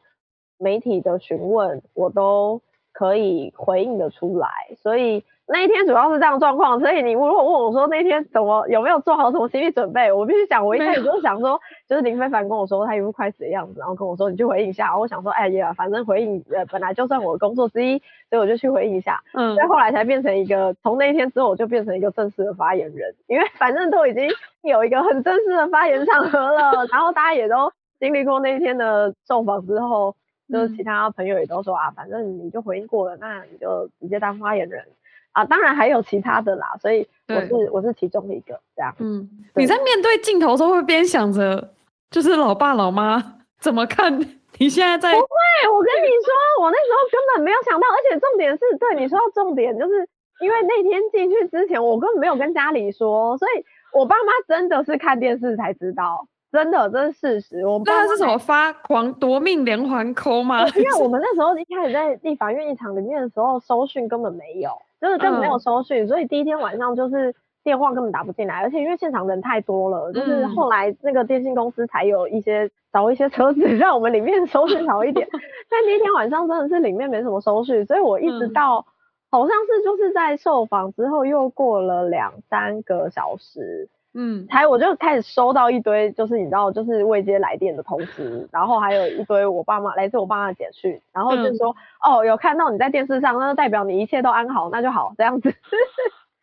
[0.59, 2.63] 媒体的询问我都
[2.95, 4.49] 可以回应的出来，
[4.83, 5.23] 所以。
[5.47, 17.99] 那一天主要是这样状况，所以你如果问我说那天怎么有没有做好什么心理准备，我必须讲，我一开始就想说，就是林非凡跟我说他一副快死的样子，然后跟我说你去回应一下，我想说哎呀，反正回应呃本来就算我的工作之一，
[18.31, 24.27] 所以我就去回应一下，嗯，再后来才变成一个从那一天之后我就变成一个正式的发言人，因为反正都已经
[24.63, 30.17] 有一个很正式的发言场合了，然后大家也都经历过那一天的受访之后，
[30.53, 34.85] 就是其他朋友也都说啊，反正你就回应过了，那你就直接当发言人。
[35.33, 38.95] 啊，当然还有其他的啦，所以我是我是其中一个这样。
[39.01, 41.73] 嗯，你在面对镜头的时候会边想着，
[42.09, 43.21] 就是老爸老妈
[43.59, 44.17] 怎么看
[44.59, 45.13] 你现在在？
[45.13, 45.27] 不会，
[45.73, 50.09] 我跟你说，我那时候根本没有想到，而且重点是对你说到重点，就是
[50.41, 56.29] 因为那天进去之前，我根本没有跟家里说，所以我爸妈真的是看电视才知道。
[56.55, 57.67] 真的，这是事实。
[57.67, 60.65] 我们那是什么发狂夺命连环 call 吗？
[60.69, 75.27] 因为 我们那时候一开始在立法院议场里面的时候，收讯根本没有，就是根本没有收讯，嗯、所以第一天晚上就是电话根本打不进来，而且因为现场人太多了，就是后来那个电信公司才有一些找一些车子让我们里面收讯好一点。
[75.69, 78.85] 但第一天晚上真的是里面没什么收讯，所以我一直到、嗯、
[79.33, 83.89] 好像是就是在受访之后又过了两三个小时。
[84.15, 91.75] 嗯，才我就开始收到一堆，就是你知道，就是未接来电的通知，然后还有一堆我爸妈来自我爸妈的简讯，然后就说、
[92.07, 95.53] 嗯、哦，有看到你在电视上，那就代表你一切都安好，那就好这样子。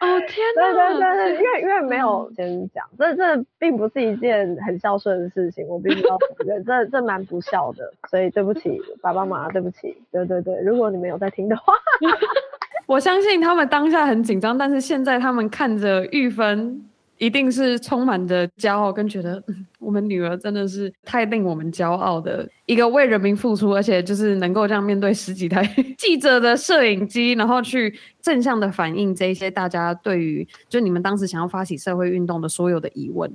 [0.01, 0.73] 哦天哪！
[0.73, 11.71] 对对对，因为因为没有先讲，这这并不是一件很孝顺的事情，我必须要承认，这这蛮不孝的，所以对不起爸爸妈妈，对不起，对对对，如果你们有在听的话，
[12.85, 16.83] 我相信他们当下很紧张，但是现在他们看着玉芬。
[17.21, 19.41] 一定是充满着骄傲，跟觉得，
[19.77, 25.63] 我们女儿真的是太令我们骄傲的一个为人民付出，而且就是能够这样面对十几台
[25.99, 33.31] 记者的摄影机，然后去正向的反映这一些大家对于就你们当时想要发起社会运动的所有的疑问。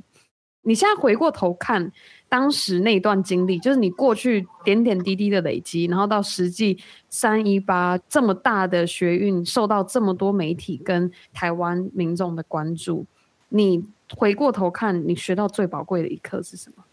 [0.62, 1.92] 你现在回过头看
[2.28, 6.76] 当时那段经历，就是你过去点点滴滴的累积，然后到实际
[7.08, 13.06] 三一八这么大的学运，受到这么多媒体跟台湾民众的关注。
[13.48, 13.84] 你
[14.16, 16.84] 回过头看，你学到最宝贵的一课是什么？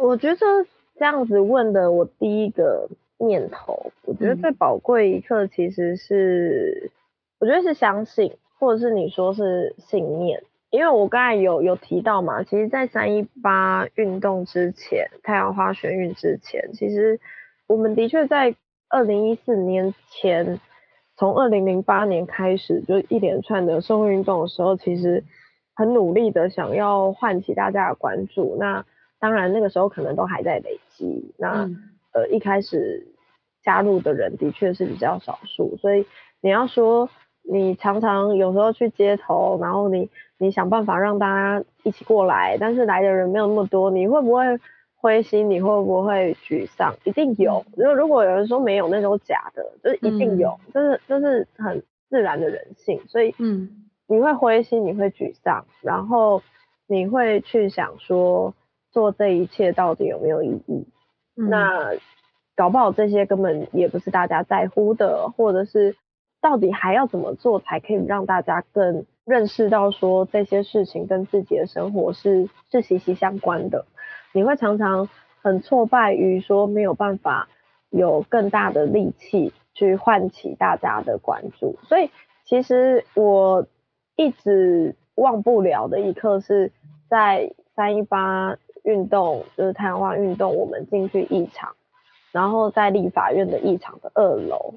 [0.00, 0.36] 我觉得
[0.96, 6.90] 这样子问的，我第一个念头，我觉得最宝贵一课其实是，嗯、
[7.40, 10.40] 我觉得是相信，或者是你说是信念。
[10.70, 17.18] 因为我刚才有有提到嘛，其实，在三一八运动之前，太阳花学运之前，其实
[17.66, 18.54] 我们的确在
[18.88, 20.60] 二零一四年前，
[21.16, 25.24] 从二零零八年开始，就一连串的社会运动的时候，其实。
[25.78, 28.84] 很努力的想要唤起大家的关注，那
[29.20, 31.76] 当然那个时候可能都还在累积，那、嗯、
[32.10, 33.06] 呃一开始
[33.62, 36.04] 加入的人的确是比较少数，所以
[36.40, 37.08] 你要说
[37.44, 44.58] 你常常有时候去街头，然后你你想办法让大家一起过来，但是来的人没有那么多，你会不会
[44.96, 45.48] 灰心？
[45.48, 46.92] 你会不会沮丧？
[47.04, 47.64] 一定有。
[47.76, 53.84] 如果如果有人说没有，那种假的，就是一定有，这、嗯、是这是很自然的人性，所以嗯。
[54.10, 56.42] 你会灰心，你会沮丧，然后
[56.86, 58.54] 你会去想说，
[58.90, 60.88] 做这一切到底有没有意义？
[61.36, 61.92] 嗯、那
[62.56, 65.94] 搞不好这些根本也不是大家在乎的，或者是
[66.40, 73.84] 到底还要怎么做才可以让大家更认识到说，这些事情跟自己的生活是是息息相关的。
[74.32, 75.10] 你会常常
[75.42, 77.46] 很挫败于说没有办法
[77.90, 82.10] 有更大的力气去唤起大家的关注，所以
[82.46, 83.66] 其实我。
[84.18, 86.72] 一直忘不了的一刻是
[87.08, 91.76] 在三一八运动，就是太阳花运动，我们进去议场，
[92.32, 94.74] 然后在立法院的议场的二楼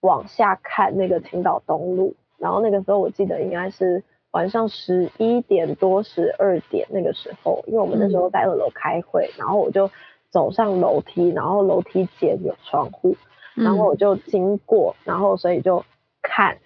[0.00, 9.90] 往下看那个青岛东路，然后那个时候我记得应该是晚上十一点多十二点那个时候，因为我们那时候在二楼开会，然后我就
[10.28, 13.16] 走上楼梯，然后楼梯间有窗户，
[13.54, 15.82] 然后我就经过，然后所以就
[16.20, 16.58] 看。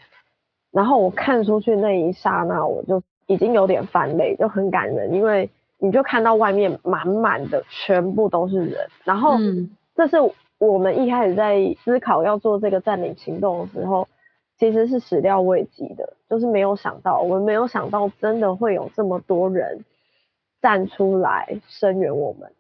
[0.71, 8.87] 然后我看出去那一刹那，我就已经有点泛泪，就很感人，因为你就看到外面满满的全部都是人。
[9.03, 9.39] 然后，
[9.97, 10.17] 这是
[10.59, 14.07] 我们一开始在思考要做这个占领行动的时候，
[14.59, 19.85] 其实是始料未及的，就是没有想到，我们没有想到真的会有这么多人
[20.61, 22.53] 站出来声援我们。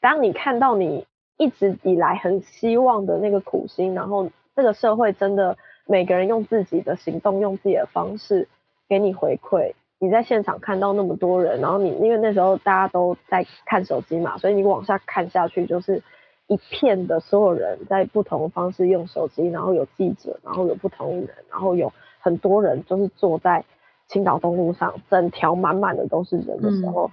[0.00, 1.04] 当你看到你
[1.36, 5.56] 一直以来很希望的那个苦心，然后这个社会真的。
[5.86, 8.48] 每个人用自己的行动，用自己的方式
[8.88, 9.72] 给你回馈。
[9.98, 16.02] 你在现场看到那么多人，然后你因为那时候大家都在看手机嘛，所以你往下看下去就是
[16.48, 23.64] 一片的所有人在不同的方式用手机，然后有记者，然后有不同人，然后有很多人就是坐在
[24.08, 27.10] 青岛东路上，整条满满的都是人的时候，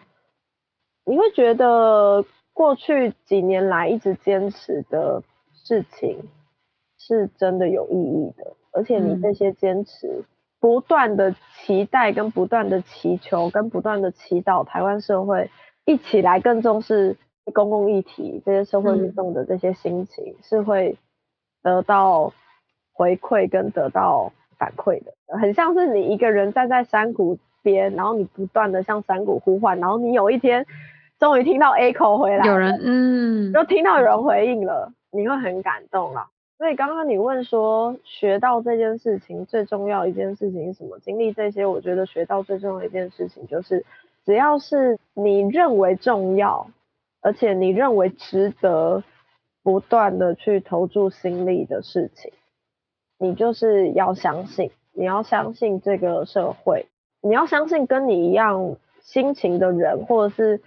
[1.05, 6.19] 嗯，你会觉得过去几年来一直坚持的事情
[6.97, 8.53] 是真的有意义的。
[8.73, 10.23] 而且你这些坚持，
[10.59, 15.49] 不断的期待跟不断的祈求跟不断的祈祷，台湾社会
[15.85, 17.15] 一起来更重视
[17.53, 20.97] 公共议题，这些社会运动的这些心情是会
[21.61, 22.33] 得到
[22.93, 30.65] 回馈跟得到反馈的，很像是你一个人站在山谷边，然后你不断的向山谷呼唤，然后你有一天
[31.19, 36.27] 终于听到 echo 回来，有人嗯，就听到有人回应了，你会很感动了。
[36.57, 40.97] 所以刚刚你问说，学到这件事情最重要一件事情是什么？
[40.99, 43.85] 经历这些，我觉得学到最重要一件事情就是，
[44.23, 46.67] 只要是你认为重要，
[47.21, 49.03] 而且你认为值得
[49.63, 52.31] 不断的去投注心力的事情，
[53.17, 56.85] 你就是要相信，你要相信这个社会，
[57.19, 60.61] 你要相信跟你一样心情的人，或者是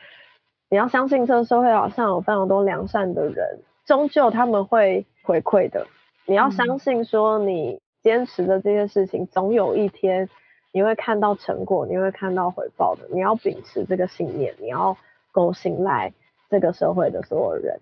[0.68, 5.07] 你要相信这个社会好像有非常多良善的人，终究他们会。
[5.27, 5.85] 回馈的，
[6.24, 10.29] 你要相信说你坚持的这些事情，总有一天
[10.72, 13.03] 你会看到成果，你会看到回报的。
[13.12, 14.97] 你要秉持这个信念，你要
[15.33, 16.12] 够信赖
[16.49, 17.77] 这个社会的所有人。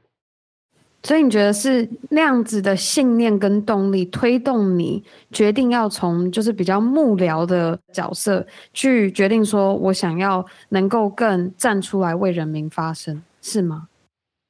[1.03, 13.86] 所以你觉得是那样子的信念跟动力推动你决定要从就是比较幕僚的角色去决定说，我想要能够更站出来为人民发声，是吗？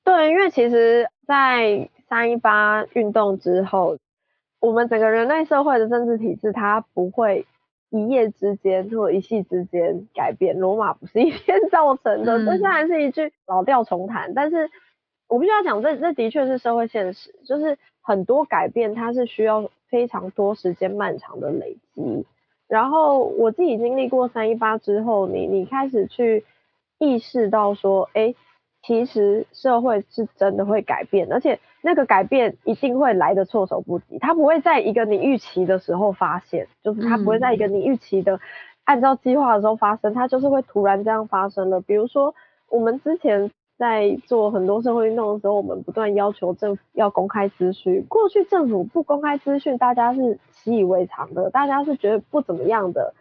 [0.04, 3.98] 对，因为其实，在三一八运动之后，
[4.60, 7.46] 我们整个人类社会的政治体制，它不会
[7.90, 10.58] 一夜之间或一夕之间改变。
[10.58, 14.70] 罗马不是一天造成的，这虽然是一句老调重弹，但是。
[15.26, 22.26] 我必须要讲，这这的确是社会现实，就是很多改变它是需要非常多时间漫长的累积。
[22.68, 26.44] 然后我自己经历过三一八之后，你你开始去
[26.98, 28.34] 意识到说，哎，
[28.86, 38.38] 其实社会是真的会改变，而且那个改变一定会来的措手不及，它不会在一个你预期的时候发现，就是它不会在一个你预期的
[38.84, 41.80] 按照计划的时候发生，它就是会突然这样发生了。
[41.80, 42.34] 比如说
[42.68, 43.50] 我们之前。
[43.76, 48.04] 在做很多社会运动的时候，我们不断要求政府要公开资讯。
[48.08, 53.14] 过去政府不公开资讯，大家是习以为常的，大家是觉得不怎么样的。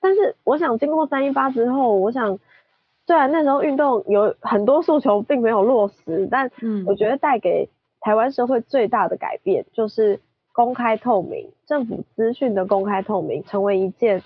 [0.00, 2.40] 但是，我想经过三一八之后，我想
[3.10, 6.48] 虽然那时候运动有很多诉求并没有落实，但
[6.86, 7.68] 我觉得带给
[8.00, 10.20] 台湾社会最大的改变就是
[10.52, 14.22] 公开透明，政府资讯的公开透明，成为一件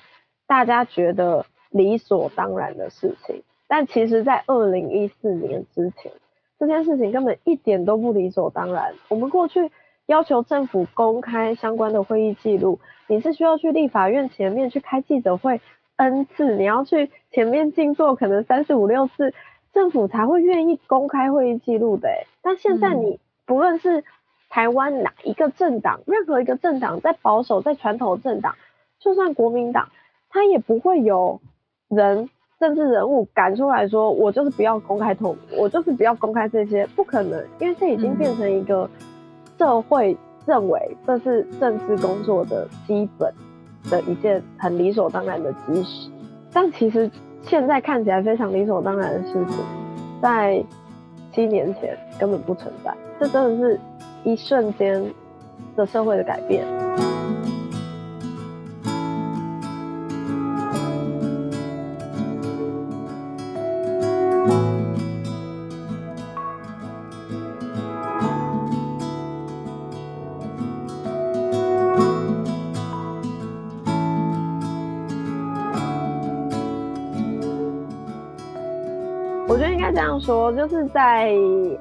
[0.46, 3.42] 大家觉得理所当然的事情。
[3.66, 6.12] 但其实，在二零一四年之前，
[6.58, 8.92] 这件事情根本一点都不理所当然。
[9.08, 9.72] 我们过去
[10.04, 15.62] 要求政府公开相关的会议记录，你是需要去立法院前面去开记者会
[15.96, 19.32] N 次，你要去前面静坐可能三四五六次，
[19.72, 22.08] 政府才会愿意公开会议记录的。
[22.42, 24.04] 但现在你不论是
[24.48, 28.54] 台湾哪一个政党，任何一个政党，在保守、在传统政党，
[28.98, 29.88] 就算国民党，
[30.30, 31.40] 他也不会有
[31.88, 32.28] 人。
[32.60, 38.88] 政治人物敢出来说，我就是不要公开透明，我就是不要公开这些，不可能，因为这已经变成一个
[39.58, 40.16] 社会
[40.46, 43.30] 认为这是政治工作的基本
[43.90, 46.10] 的一件很理所当然的基石。
[46.52, 47.10] 但其实
[47.42, 49.58] 现在看起来非常理所当然的事情，
[50.22, 50.64] 在
[51.32, 52.94] 七年前根本不存在。
[53.18, 53.80] 这真的是
[54.22, 55.02] 一瞬间
[55.76, 56.64] 的社会的改变。
[80.24, 81.30] 说，就是在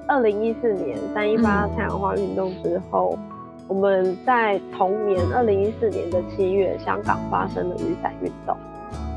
[0.05, 8.53] 二零一四年三一八太阳花运动之后，嗯、我们在同年二零一四年的七月，香港发生了雨伞运动。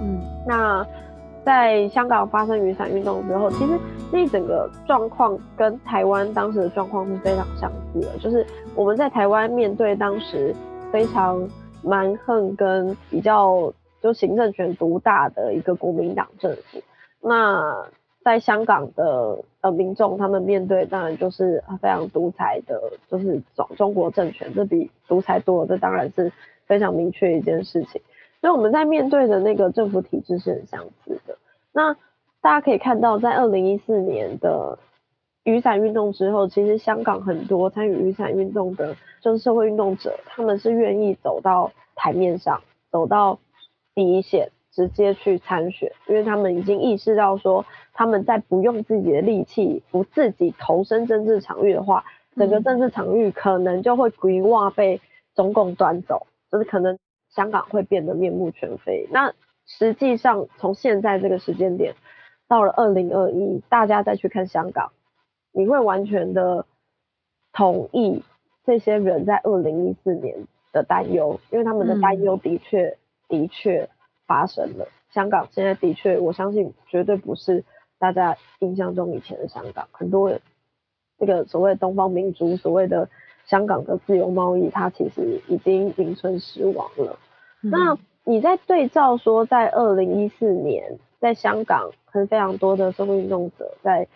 [0.00, 0.86] 嗯，那
[1.44, 3.76] 在香港发生雨伞运动之后，其实
[4.12, 8.46] 那一整个状况跟台湾当时的状况是非常相似的，就是
[8.76, 10.54] 我们在台湾面对当时
[10.92, 11.36] 非常
[11.82, 16.80] 蛮横跟比较就行政权独大的一个国民党政府，
[17.20, 17.84] 那。
[18.26, 26.32] 在香港的呃民众，他们面对当然就是非常独裁的，就是中中国政权，这比独裁多，这当然是
[26.66, 28.02] 非常明确一件事情。
[28.40, 31.38] 所以我们在面对的那个政府体制是很相似的。
[31.72, 31.94] 那
[32.40, 34.76] 大家可以看到，在二零一四年的
[35.44, 42.60] 雨伞运动之后，其实香港很多参与雨伞运动的，就是社会运动者，他们是愿意走到台面上，
[42.90, 43.38] 走到
[43.94, 44.50] 第一线。
[44.76, 47.64] 直接去参选，因为他们已经意识到说，
[47.94, 52.04] 他们在不用自己的力气，不自己投身政治场域的话，
[52.36, 55.00] 整个政治场域可能就会规划被
[55.34, 56.98] 中共端走，就是可能
[57.30, 59.08] 香港会变得面目全非。
[59.10, 59.32] 那
[59.64, 61.94] 实际上从现在这个时间点
[62.46, 64.92] 到了二零二一，大家再去看香港，
[65.52, 66.66] 你会完全的
[67.50, 68.22] 同意
[68.66, 70.36] 这些人在二零一四年
[70.70, 72.98] 的担忧，因为他们的担忧的确、嗯、
[73.40, 73.88] 的确。
[74.26, 77.64] 发生了，香港现在的确，我相信绝对不是
[77.98, 79.88] 大家印象中以前的香港。
[79.92, 80.32] 很多
[81.18, 83.08] 这个所谓东方明珠，所谓的
[83.46, 87.18] 香港的自由贸易，它其实已经名存实亡了。
[87.62, 94.08] 嗯、那你在对照说，在二零一四年，在香港，可能非常多的社会运动者在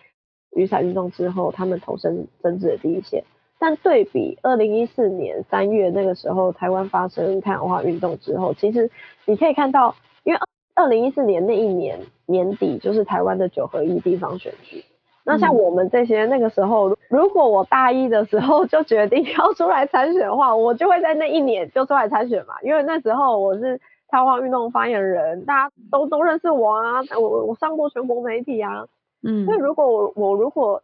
[0.51, 3.23] 雨伞运动之后，他们投身政治的第一线。
[3.61, 8.89] 但对比二零一四年三月那个时候，台湾发生太阳花运动之后，其实
[9.25, 9.93] 你可以看到，
[10.23, 10.39] 因为
[10.73, 14.83] 二零一四年那一年年底就是台湾的九合一地方选举。
[15.23, 22.55] 那像我们这些那个时候，如果我大一的时候就决定要出来参选的话，我就会在那一年就出来参选嘛。
[22.63, 28.87] 因为那时候我是太阳花运动发言人，大家都都认识我啊，我我上过全国媒体啊，
[29.21, 30.81] 嗯，所以如果我我如果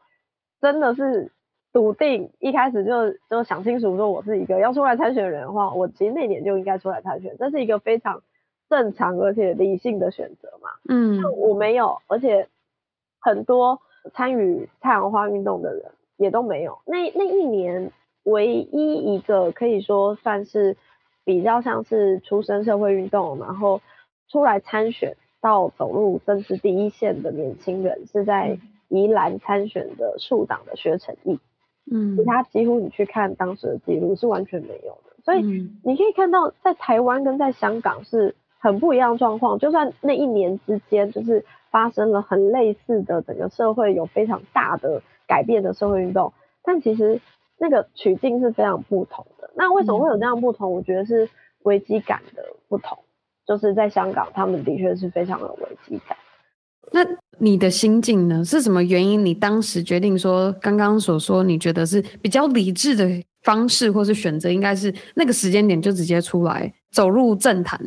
[0.61, 1.31] 真的是
[1.77, 8.23] 笃定一开始就就想清楚说我是一个要出来参选的人的话，我其实那年就应该出来参选，这是一个非常
[8.67, 12.47] 正常而且理性的选择嘛，嗯，我没有，而且
[13.19, 13.79] 很多
[14.11, 15.83] 参与太阳花运动的人
[16.17, 17.91] 也都没有，那那一年
[18.23, 20.75] 唯一一个可以说算是
[21.23, 23.81] 比较像是出身社会运动，然后
[24.29, 28.57] 出来参选到走入政治第一线的年轻人，是在
[28.87, 31.39] 宜兰参选的树党的薛成义。
[31.89, 35.41] 嗯，其他几乎你去看当时的记录是完全没有的，所以
[35.83, 39.57] 你可以看到在台湾跟在香港是很不一样的状况。
[39.59, 46.33] 就算那一年之间就是发生了很类似的整个社会有非常大的改变的社会运动，
[46.63, 47.21] 但其实
[47.57, 49.49] 那个取径是非常不同的。
[49.55, 50.73] 那为什么会有这样不同？
[50.73, 51.29] 我觉得是
[51.63, 52.97] 危机感的不同，
[53.45, 56.17] 就是在香港他们的确是非常有危机感。
[56.91, 57.05] 那
[57.37, 58.43] 你的心境呢？
[58.43, 59.23] 是什么原因？
[59.23, 63.07] 你当时决定说，刚刚所说，你觉得是比较理智的
[63.43, 67.79] 方式，或是选择，应该是那个时间点就直接出来走入政坛。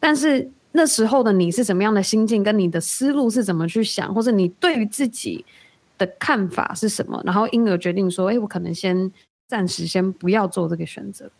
[0.00, 2.42] 但是那时候的你是什么样的心境？
[2.42, 5.44] 跟你的思路是怎么去想，或者你对于自己
[5.96, 7.22] 的看法是什么？
[7.24, 9.10] 然后因而决定说，哎，我可能先
[9.46, 11.30] 暂时先不要做这个选择。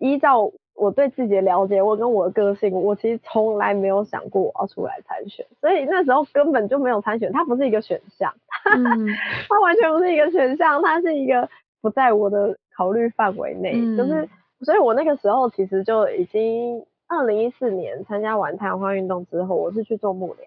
[0.00, 0.52] 依照。
[0.78, 8.32] 我对自己的了解，我跟我的个性，我其实从来没有想过我要出来参选，所以那时候根本就没有参选，它不是一个选项，
[8.76, 8.84] 嗯、
[9.50, 11.48] 它完全不是一个选项，它是一个
[11.82, 14.28] 不在我的考虑范围内，嗯、就是，
[14.60, 20.38] 所以我那个时候其实就已经二零一四年参加完太阳花运动之后，我是去做幕僚，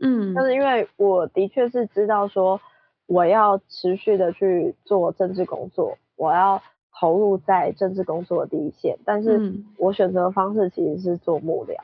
[0.00, 2.60] 嗯，但是因为我的确是知道说
[3.06, 6.60] 我要持续的去做政治工作，我要。
[6.98, 11.76] 投入在政治工作的第一线，但是我选择的方式其实是做幕僚，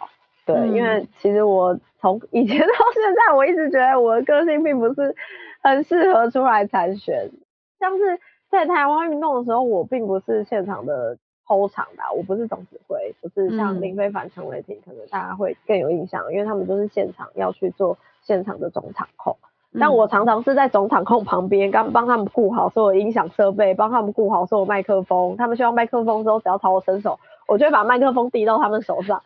[0.47, 5.15] 嗯、对，因为其实我从以前到现在，我一直觉得我的个性并不是
[5.63, 7.31] 很适合出来参选。
[7.79, 8.19] 像是
[8.51, 19.37] 在台湾运动的时候，我并不是现场的候场的，我不是总指挥，不是像林非凡、陈伟霆，可能大家会更有印象，因为他们都是现场要去做现场的总场控。
[19.79, 25.37] 但我常常是在总场控旁边，刚帮他们顾好所有音响设备，帮他们顾好所有麦克风。
[25.37, 27.19] 他们需要麦克风之后，只要朝我伸手，
[27.49, 29.23] 我就会把麦克风递到他们手上。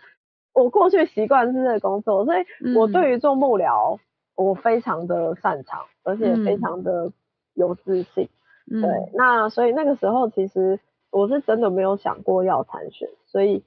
[0.54, 2.44] 我过去习惯是这个工作，所以
[2.76, 3.98] 我对于做幕僚，
[4.36, 7.10] 我非常的擅长，而且非常的
[7.54, 8.28] 有自信。
[8.70, 10.78] 嗯、对，那所以那个时候其实
[11.10, 13.64] 我是真的没有想过要参选，所以。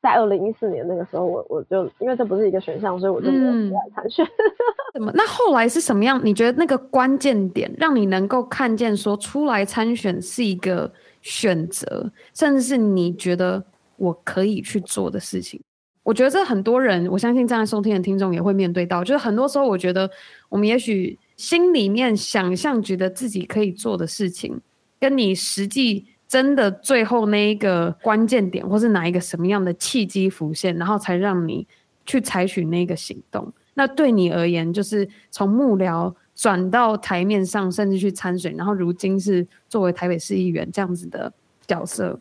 [0.00, 4.24] 在二零一四年那个时候，我我就因为这不是一个选项，所以我就没有出来参选。
[4.94, 5.10] 怎么？
[5.12, 6.20] 那后来是什么样？
[6.24, 10.90] 你觉得那个关键点让你能够看见说出来参选是一个
[11.20, 13.62] 选择，甚至是你觉得
[13.96, 15.60] 我可以去做的事情？
[16.04, 20.08] 我觉得这很多人，我相信正在收听的听众也会面对到，就是很多时候我觉得
[20.48, 24.60] 我们也许心里面想象觉得自己可以做的事情，
[25.00, 26.06] 跟你实际。
[26.28, 31.66] 真的最后那一个关键点，或是哪一个什么样的契机浮现，然后才让你
[32.04, 33.50] 去采取那个行动。
[33.72, 41.32] 那对你而言，就是从幕僚转到台面上，甚至去参选，然后如今是作为台北市议员这样子的
[41.66, 42.20] 角色。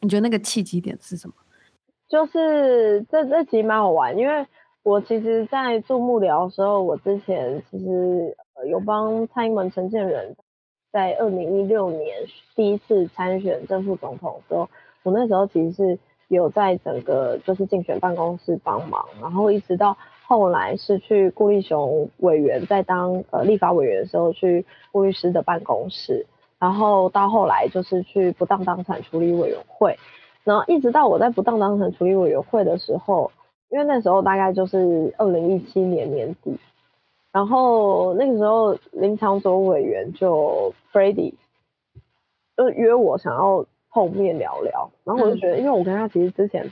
[0.00, 1.34] 你觉得那个契机点是什么？
[2.08, 4.44] 就是这这其实蛮好玩，因为
[4.82, 8.36] 我其实，在做幕僚的时候，我之前其实
[8.68, 10.34] 有帮蔡英文、陈建仁。
[10.94, 12.06] 在二零一六年
[12.54, 14.68] 第一次参选正副总统的时候，
[15.02, 26.24] 我那时候其实是有在整个就是竞选办公室帮忙，然后一直到后来是去顾立雄委员在当呃立法委员的时候去顾律师的办公室，
[26.60, 29.98] 然后到后来就是去不当当产处理委员会，
[30.44, 33.32] 然后一直到我在不当当产处理委员会的时候，
[33.68, 36.56] 因为那时候大概就是二零一七年年底。
[37.34, 41.34] 然后那个时候，林长佐委员就 Freddy
[42.56, 46.70] 就约我想要碰面聊聊，然后我就觉得，因为我跟他其实之前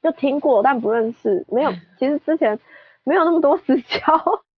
[0.00, 2.60] 就听过，但不认识，没有，其实之前
[3.02, 3.98] 没有那么多私交，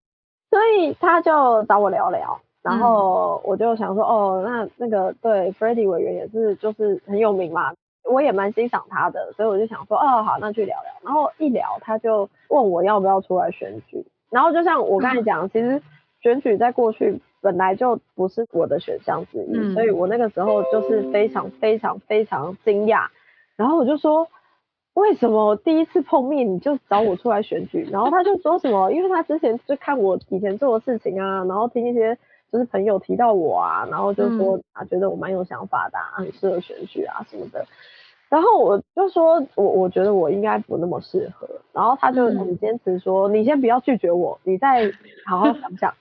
[0.52, 7.72] 所以他就找我聊聊，然后我就想说，哦，那那个对 Freddy 委员也是就是很有名嘛，
[8.04, 14.04] 我也蛮欣赏他的，所以我就想说，哦，好，那去聊聊，然后一聊，他就问我要不要出来选举。
[14.36, 15.80] 然后就像我刚才讲，其实
[16.20, 23.06] 选举在过去本来就不是我的选项之一，嗯、所以我那个时候就是非常非常非常惊讶。
[23.56, 24.28] 然后我就说，
[24.92, 27.88] 为什么第一次碰面你就找我出来选举？
[27.90, 32.18] 然后他就说什么，因为他之前就看我以前做的事情啊，然后听一些
[32.52, 37.64] 就是朋友提到我啊，然后就说啊觉得我蛮有想法的，啊，很适合选举啊什么的。
[38.28, 41.48] 然后我就说，我我觉得我应该不那么适合。
[41.72, 44.90] 然后他就很坚持说，嗯、你先不要拒绝我，你再
[45.26, 45.94] 好好想想。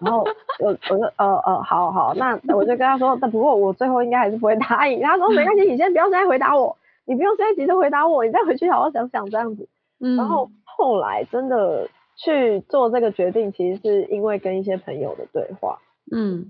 [0.00, 0.22] 然后
[0.58, 5.00] 我我说呃呃好好，那我就跟他说，但不过我最后应该还是不会答应。
[5.00, 6.76] 他说没关系，你先不要现在回答我，
[7.06, 9.66] 你不用现在急着回答我，你再回去好好想想这样子。
[10.00, 15.78] 嗯、然后后来真的去做这个决定，其实是因为跟一些朋友的对话。
[16.12, 16.44] 嗯，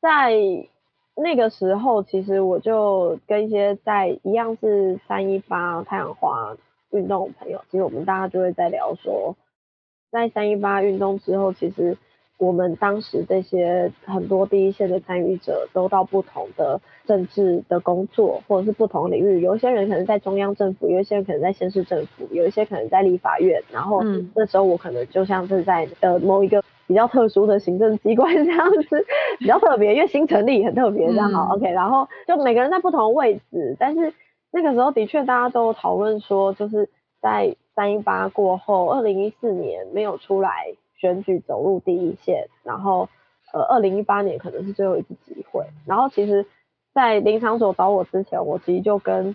[0.00, 0.34] 在。
[1.20, 6.56] 那个时候，其实我就跟一些在一样是三一八太阳花
[6.90, 9.36] 运动的朋友，其实我们大家就会在聊说，
[10.12, 11.98] 在三一八运动之后，其实
[12.38, 24.02] 我们当时这些很多第一线的参与者都到不同的政治的工作，或者是不同领域，有一些人可能在中央政府，有一些人可能在县市政府，有一些可能在立法院，然后
[24.34, 26.62] 那时候我可能就像是在呃某一个。
[26.88, 29.04] 比较特殊的行政机关这样子，
[29.38, 31.70] 比较特别，因为新成立很特别这样好、嗯、OK。
[31.70, 34.10] 然后就每个人在不同的位置，但是
[34.50, 36.88] 那个时候的确大家都讨论说，就是
[37.20, 43.08] 在三一八过后，二零一四年没有出来选举走入第一线，然后
[43.52, 45.64] 呃二零一八年可能是最后一次机会。
[45.86, 46.44] 然后其实，
[46.92, 49.34] 在林场所找我之前，我其实就跟。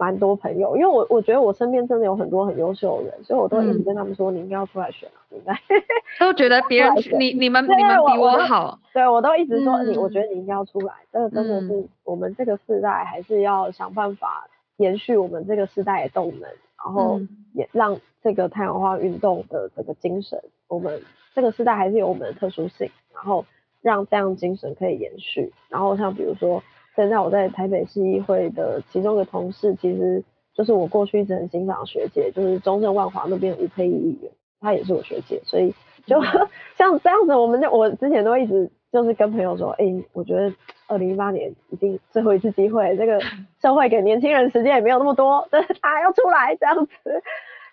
[0.00, 5.52] 蛮多朋友，因为我我觉得我身边真的有很多很优秀的人，所以我都一直跟他们说，你应该要出来选啊，应该
[6.24, 16.48] 都觉得别人你你们你们比我好，对我都一直说你，我觉得你应该要出来，这个真的是我们这个世代还是要想办法延续我们这个世代的动能，
[16.84, 17.20] 然后
[17.54, 21.02] 也让这个太阳花运动的这个精神，我们
[21.34, 23.44] 这个时代还是有我们的特殊性，然后
[23.80, 26.62] 让这样精神可以延续，然后像比如说。
[26.96, 35.72] 现在我在台北市议会的其中一个同事，其实就是我过去一直很欣赏的学姐，就是中正万华那边吴佩仪议员，她也是我学姐，所以
[36.06, 36.20] 就
[36.76, 40.52] 像这样子，我们就我之前都一直就是跟朋友说，哎、欸，我觉得
[40.86, 43.20] 二零一八年一定最后一次机会，这个
[43.60, 47.22] 社会给年轻人时间也没有那么多，但是他要出来这样子，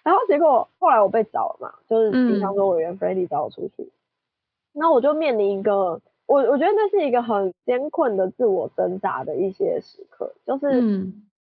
[0.04, 3.92] 然后结果后来我被找了嘛，就是平常说委员 Freddy 找我出去，
[4.74, 6.02] 那、嗯、我就面临一个。
[6.28, 10.82] 我我觉得那是一个很艰困的自我挣扎的一些时刻，就是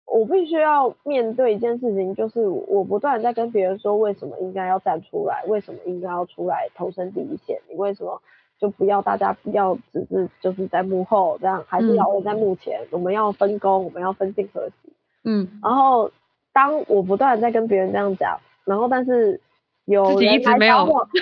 [0.06, 8.20] 我必须要面对一件事情，就是我不断在跟别人说，为什么应该要站出来，为什么应该要出来投身第一线，你为什么
[8.62, 14.92] 就不要大家不要只是就是在幕后这样，还是要我在幕前，我们要分工，我们要分进合击，
[15.24, 16.10] 嗯，然后
[16.54, 19.40] 当我不断在跟别人这样讲，然后但是
[19.86, 21.08] 有人来找我。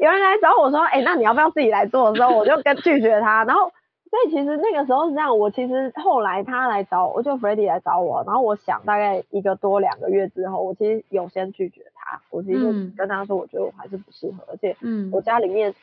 [0.00, 3.42] 有人来找我说，哎、欸，那你要不要自己来做的时候，我就跟拒绝他。
[3.44, 3.62] 然后，
[4.08, 5.36] 所以其实那个时候是这样。
[5.36, 8.22] 我其实后来他来找我，就 Freddy 来找我。
[8.24, 12.20] 然后我想大概一个多两个月之后，我其实有先拒绝他。
[12.30, 14.44] 我其实就跟他说，我觉得我还是不适合。
[14.52, 15.74] 而且，嗯，我家里面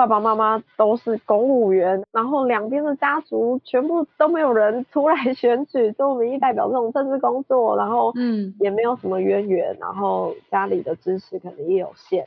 [0.00, 12.26] 爸爸妈妈都是公务员，然后两边的家族全部都没有人出来选举做民意代表这种政治工作，然后，嗯，也没有什么渊源，然后家里的支持可能也有限。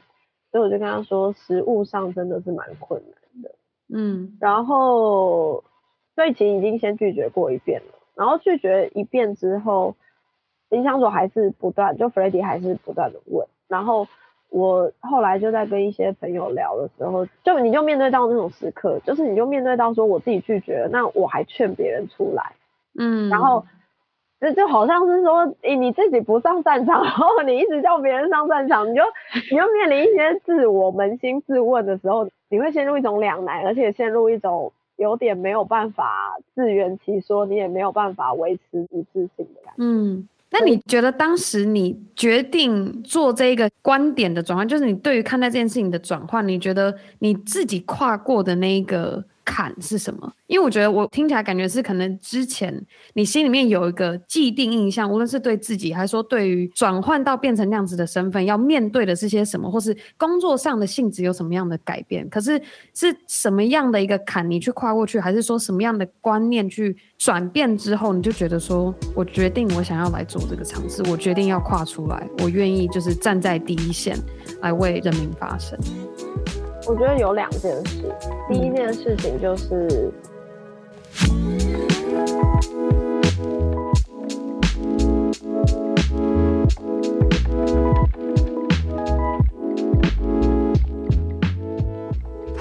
[0.51, 3.55] 所以我就跟他说，实物上真的是蛮困难的，
[3.91, 5.63] 嗯，然后
[6.13, 9.95] 所以其实已经先拒绝过一遍了，然后拒绝一遍之后，
[10.69, 14.07] 林昶佐还是不断，就 Freddy 还是不断的问，然后
[14.53, 22.53] 我后来就在跟一些朋友聊的时候，就你就面对到那种时刻，就是你就面对到说我自己拒绝了，那我还劝别人出来，
[22.97, 23.65] 嗯，然后。
[24.39, 29.01] 这就好像是说，诶，你自己不上战场， 然后你一直叫别人上战场，你就
[29.49, 39.75] 你就面临一些自我扪心自问的时候，你会陷入一种两难，而且陷入一种有点没有办法自圆其说，你也没有办法维持一致性的感觉。
[39.77, 50.31] 嗯，那你觉得当时你决定做这一个观点的转换，就是你对于看待这件事情的转换，你觉得你自己跨过的那一个坎是什么？
[50.47, 62.27] 因为我觉得我听起来感觉是可能之前你心里面有一个既定印象，无论是对自己还是说对于转换到变成那样子的身份，要面对的是些什么，或是工作上的性质有什么样的改变？
[62.29, 62.61] 可是
[62.93, 74.17] 是什么样的一个坎你去跨过去，还是说什么样的观念去转变之后，你就觉得说我决定我想要来做这个尝试，我决定要跨出来，我愿意就是站在第一线
[74.61, 75.77] 来为人民发声。
[76.85, 78.13] 我觉得有两件事，
[78.49, 80.11] 第一件事情就是。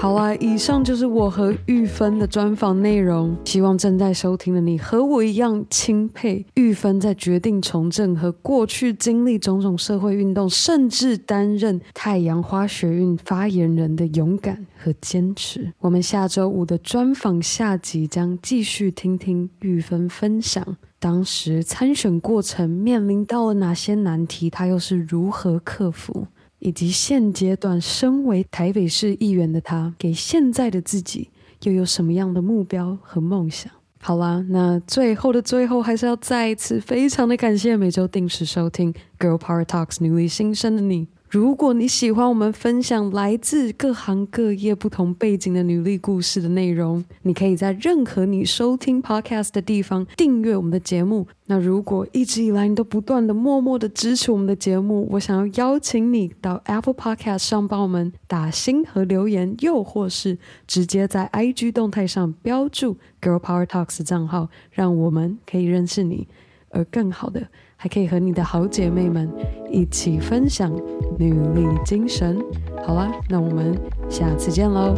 [0.03, 3.33] 好啦，以上就是我和玉芬的专访内容。
[3.45, 15.71] 希望正在收听的你和我一样钦佩玉芬在决定从政和过去经历种种社会运动，甚至担任太阳花学运发言人的勇敢和坚持。
[15.79, 20.75] 我们下周五的专访下集将继续听听玉芬分享。
[20.99, 26.27] 当时参选过程面临到了哪些难题，他又是如何克服，
[26.63, 31.29] 以及现阶段身为台北市议员的他，给现在的自己
[31.63, 33.69] 又有什么样的目标和梦想？
[33.99, 41.09] 好啦，那最后的最后，还是要再一次非常的感谢每周定时收听《Girl Power Talks》女力新生的你。
[41.33, 51.27] 如果你喜欢我们分享来自各行各业不同背景的女力故事的内容，你可以在任何你收听 podcast 的地方订阅我们的节目。
[51.47, 66.27] 那如果一直以来你都不断的默默的支持我们的节目，我想要邀请你到 Apple Podcast 上帮我们打星和留言，又或是直接在 IG 动态上标注 Girl Power Talks 账号，让我们可以认识你，
[66.69, 67.47] 而更好的。
[67.83, 69.29] 还可以和你的好姐妹们
[69.69, 70.73] 一起分享
[71.19, 72.39] 女力精神。
[72.81, 73.77] 好啦，那我们
[74.07, 74.95] 下次见喽，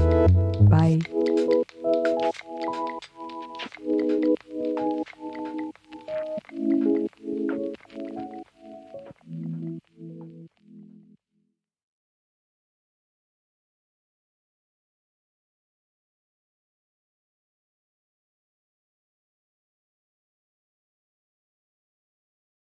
[0.70, 0.96] 拜。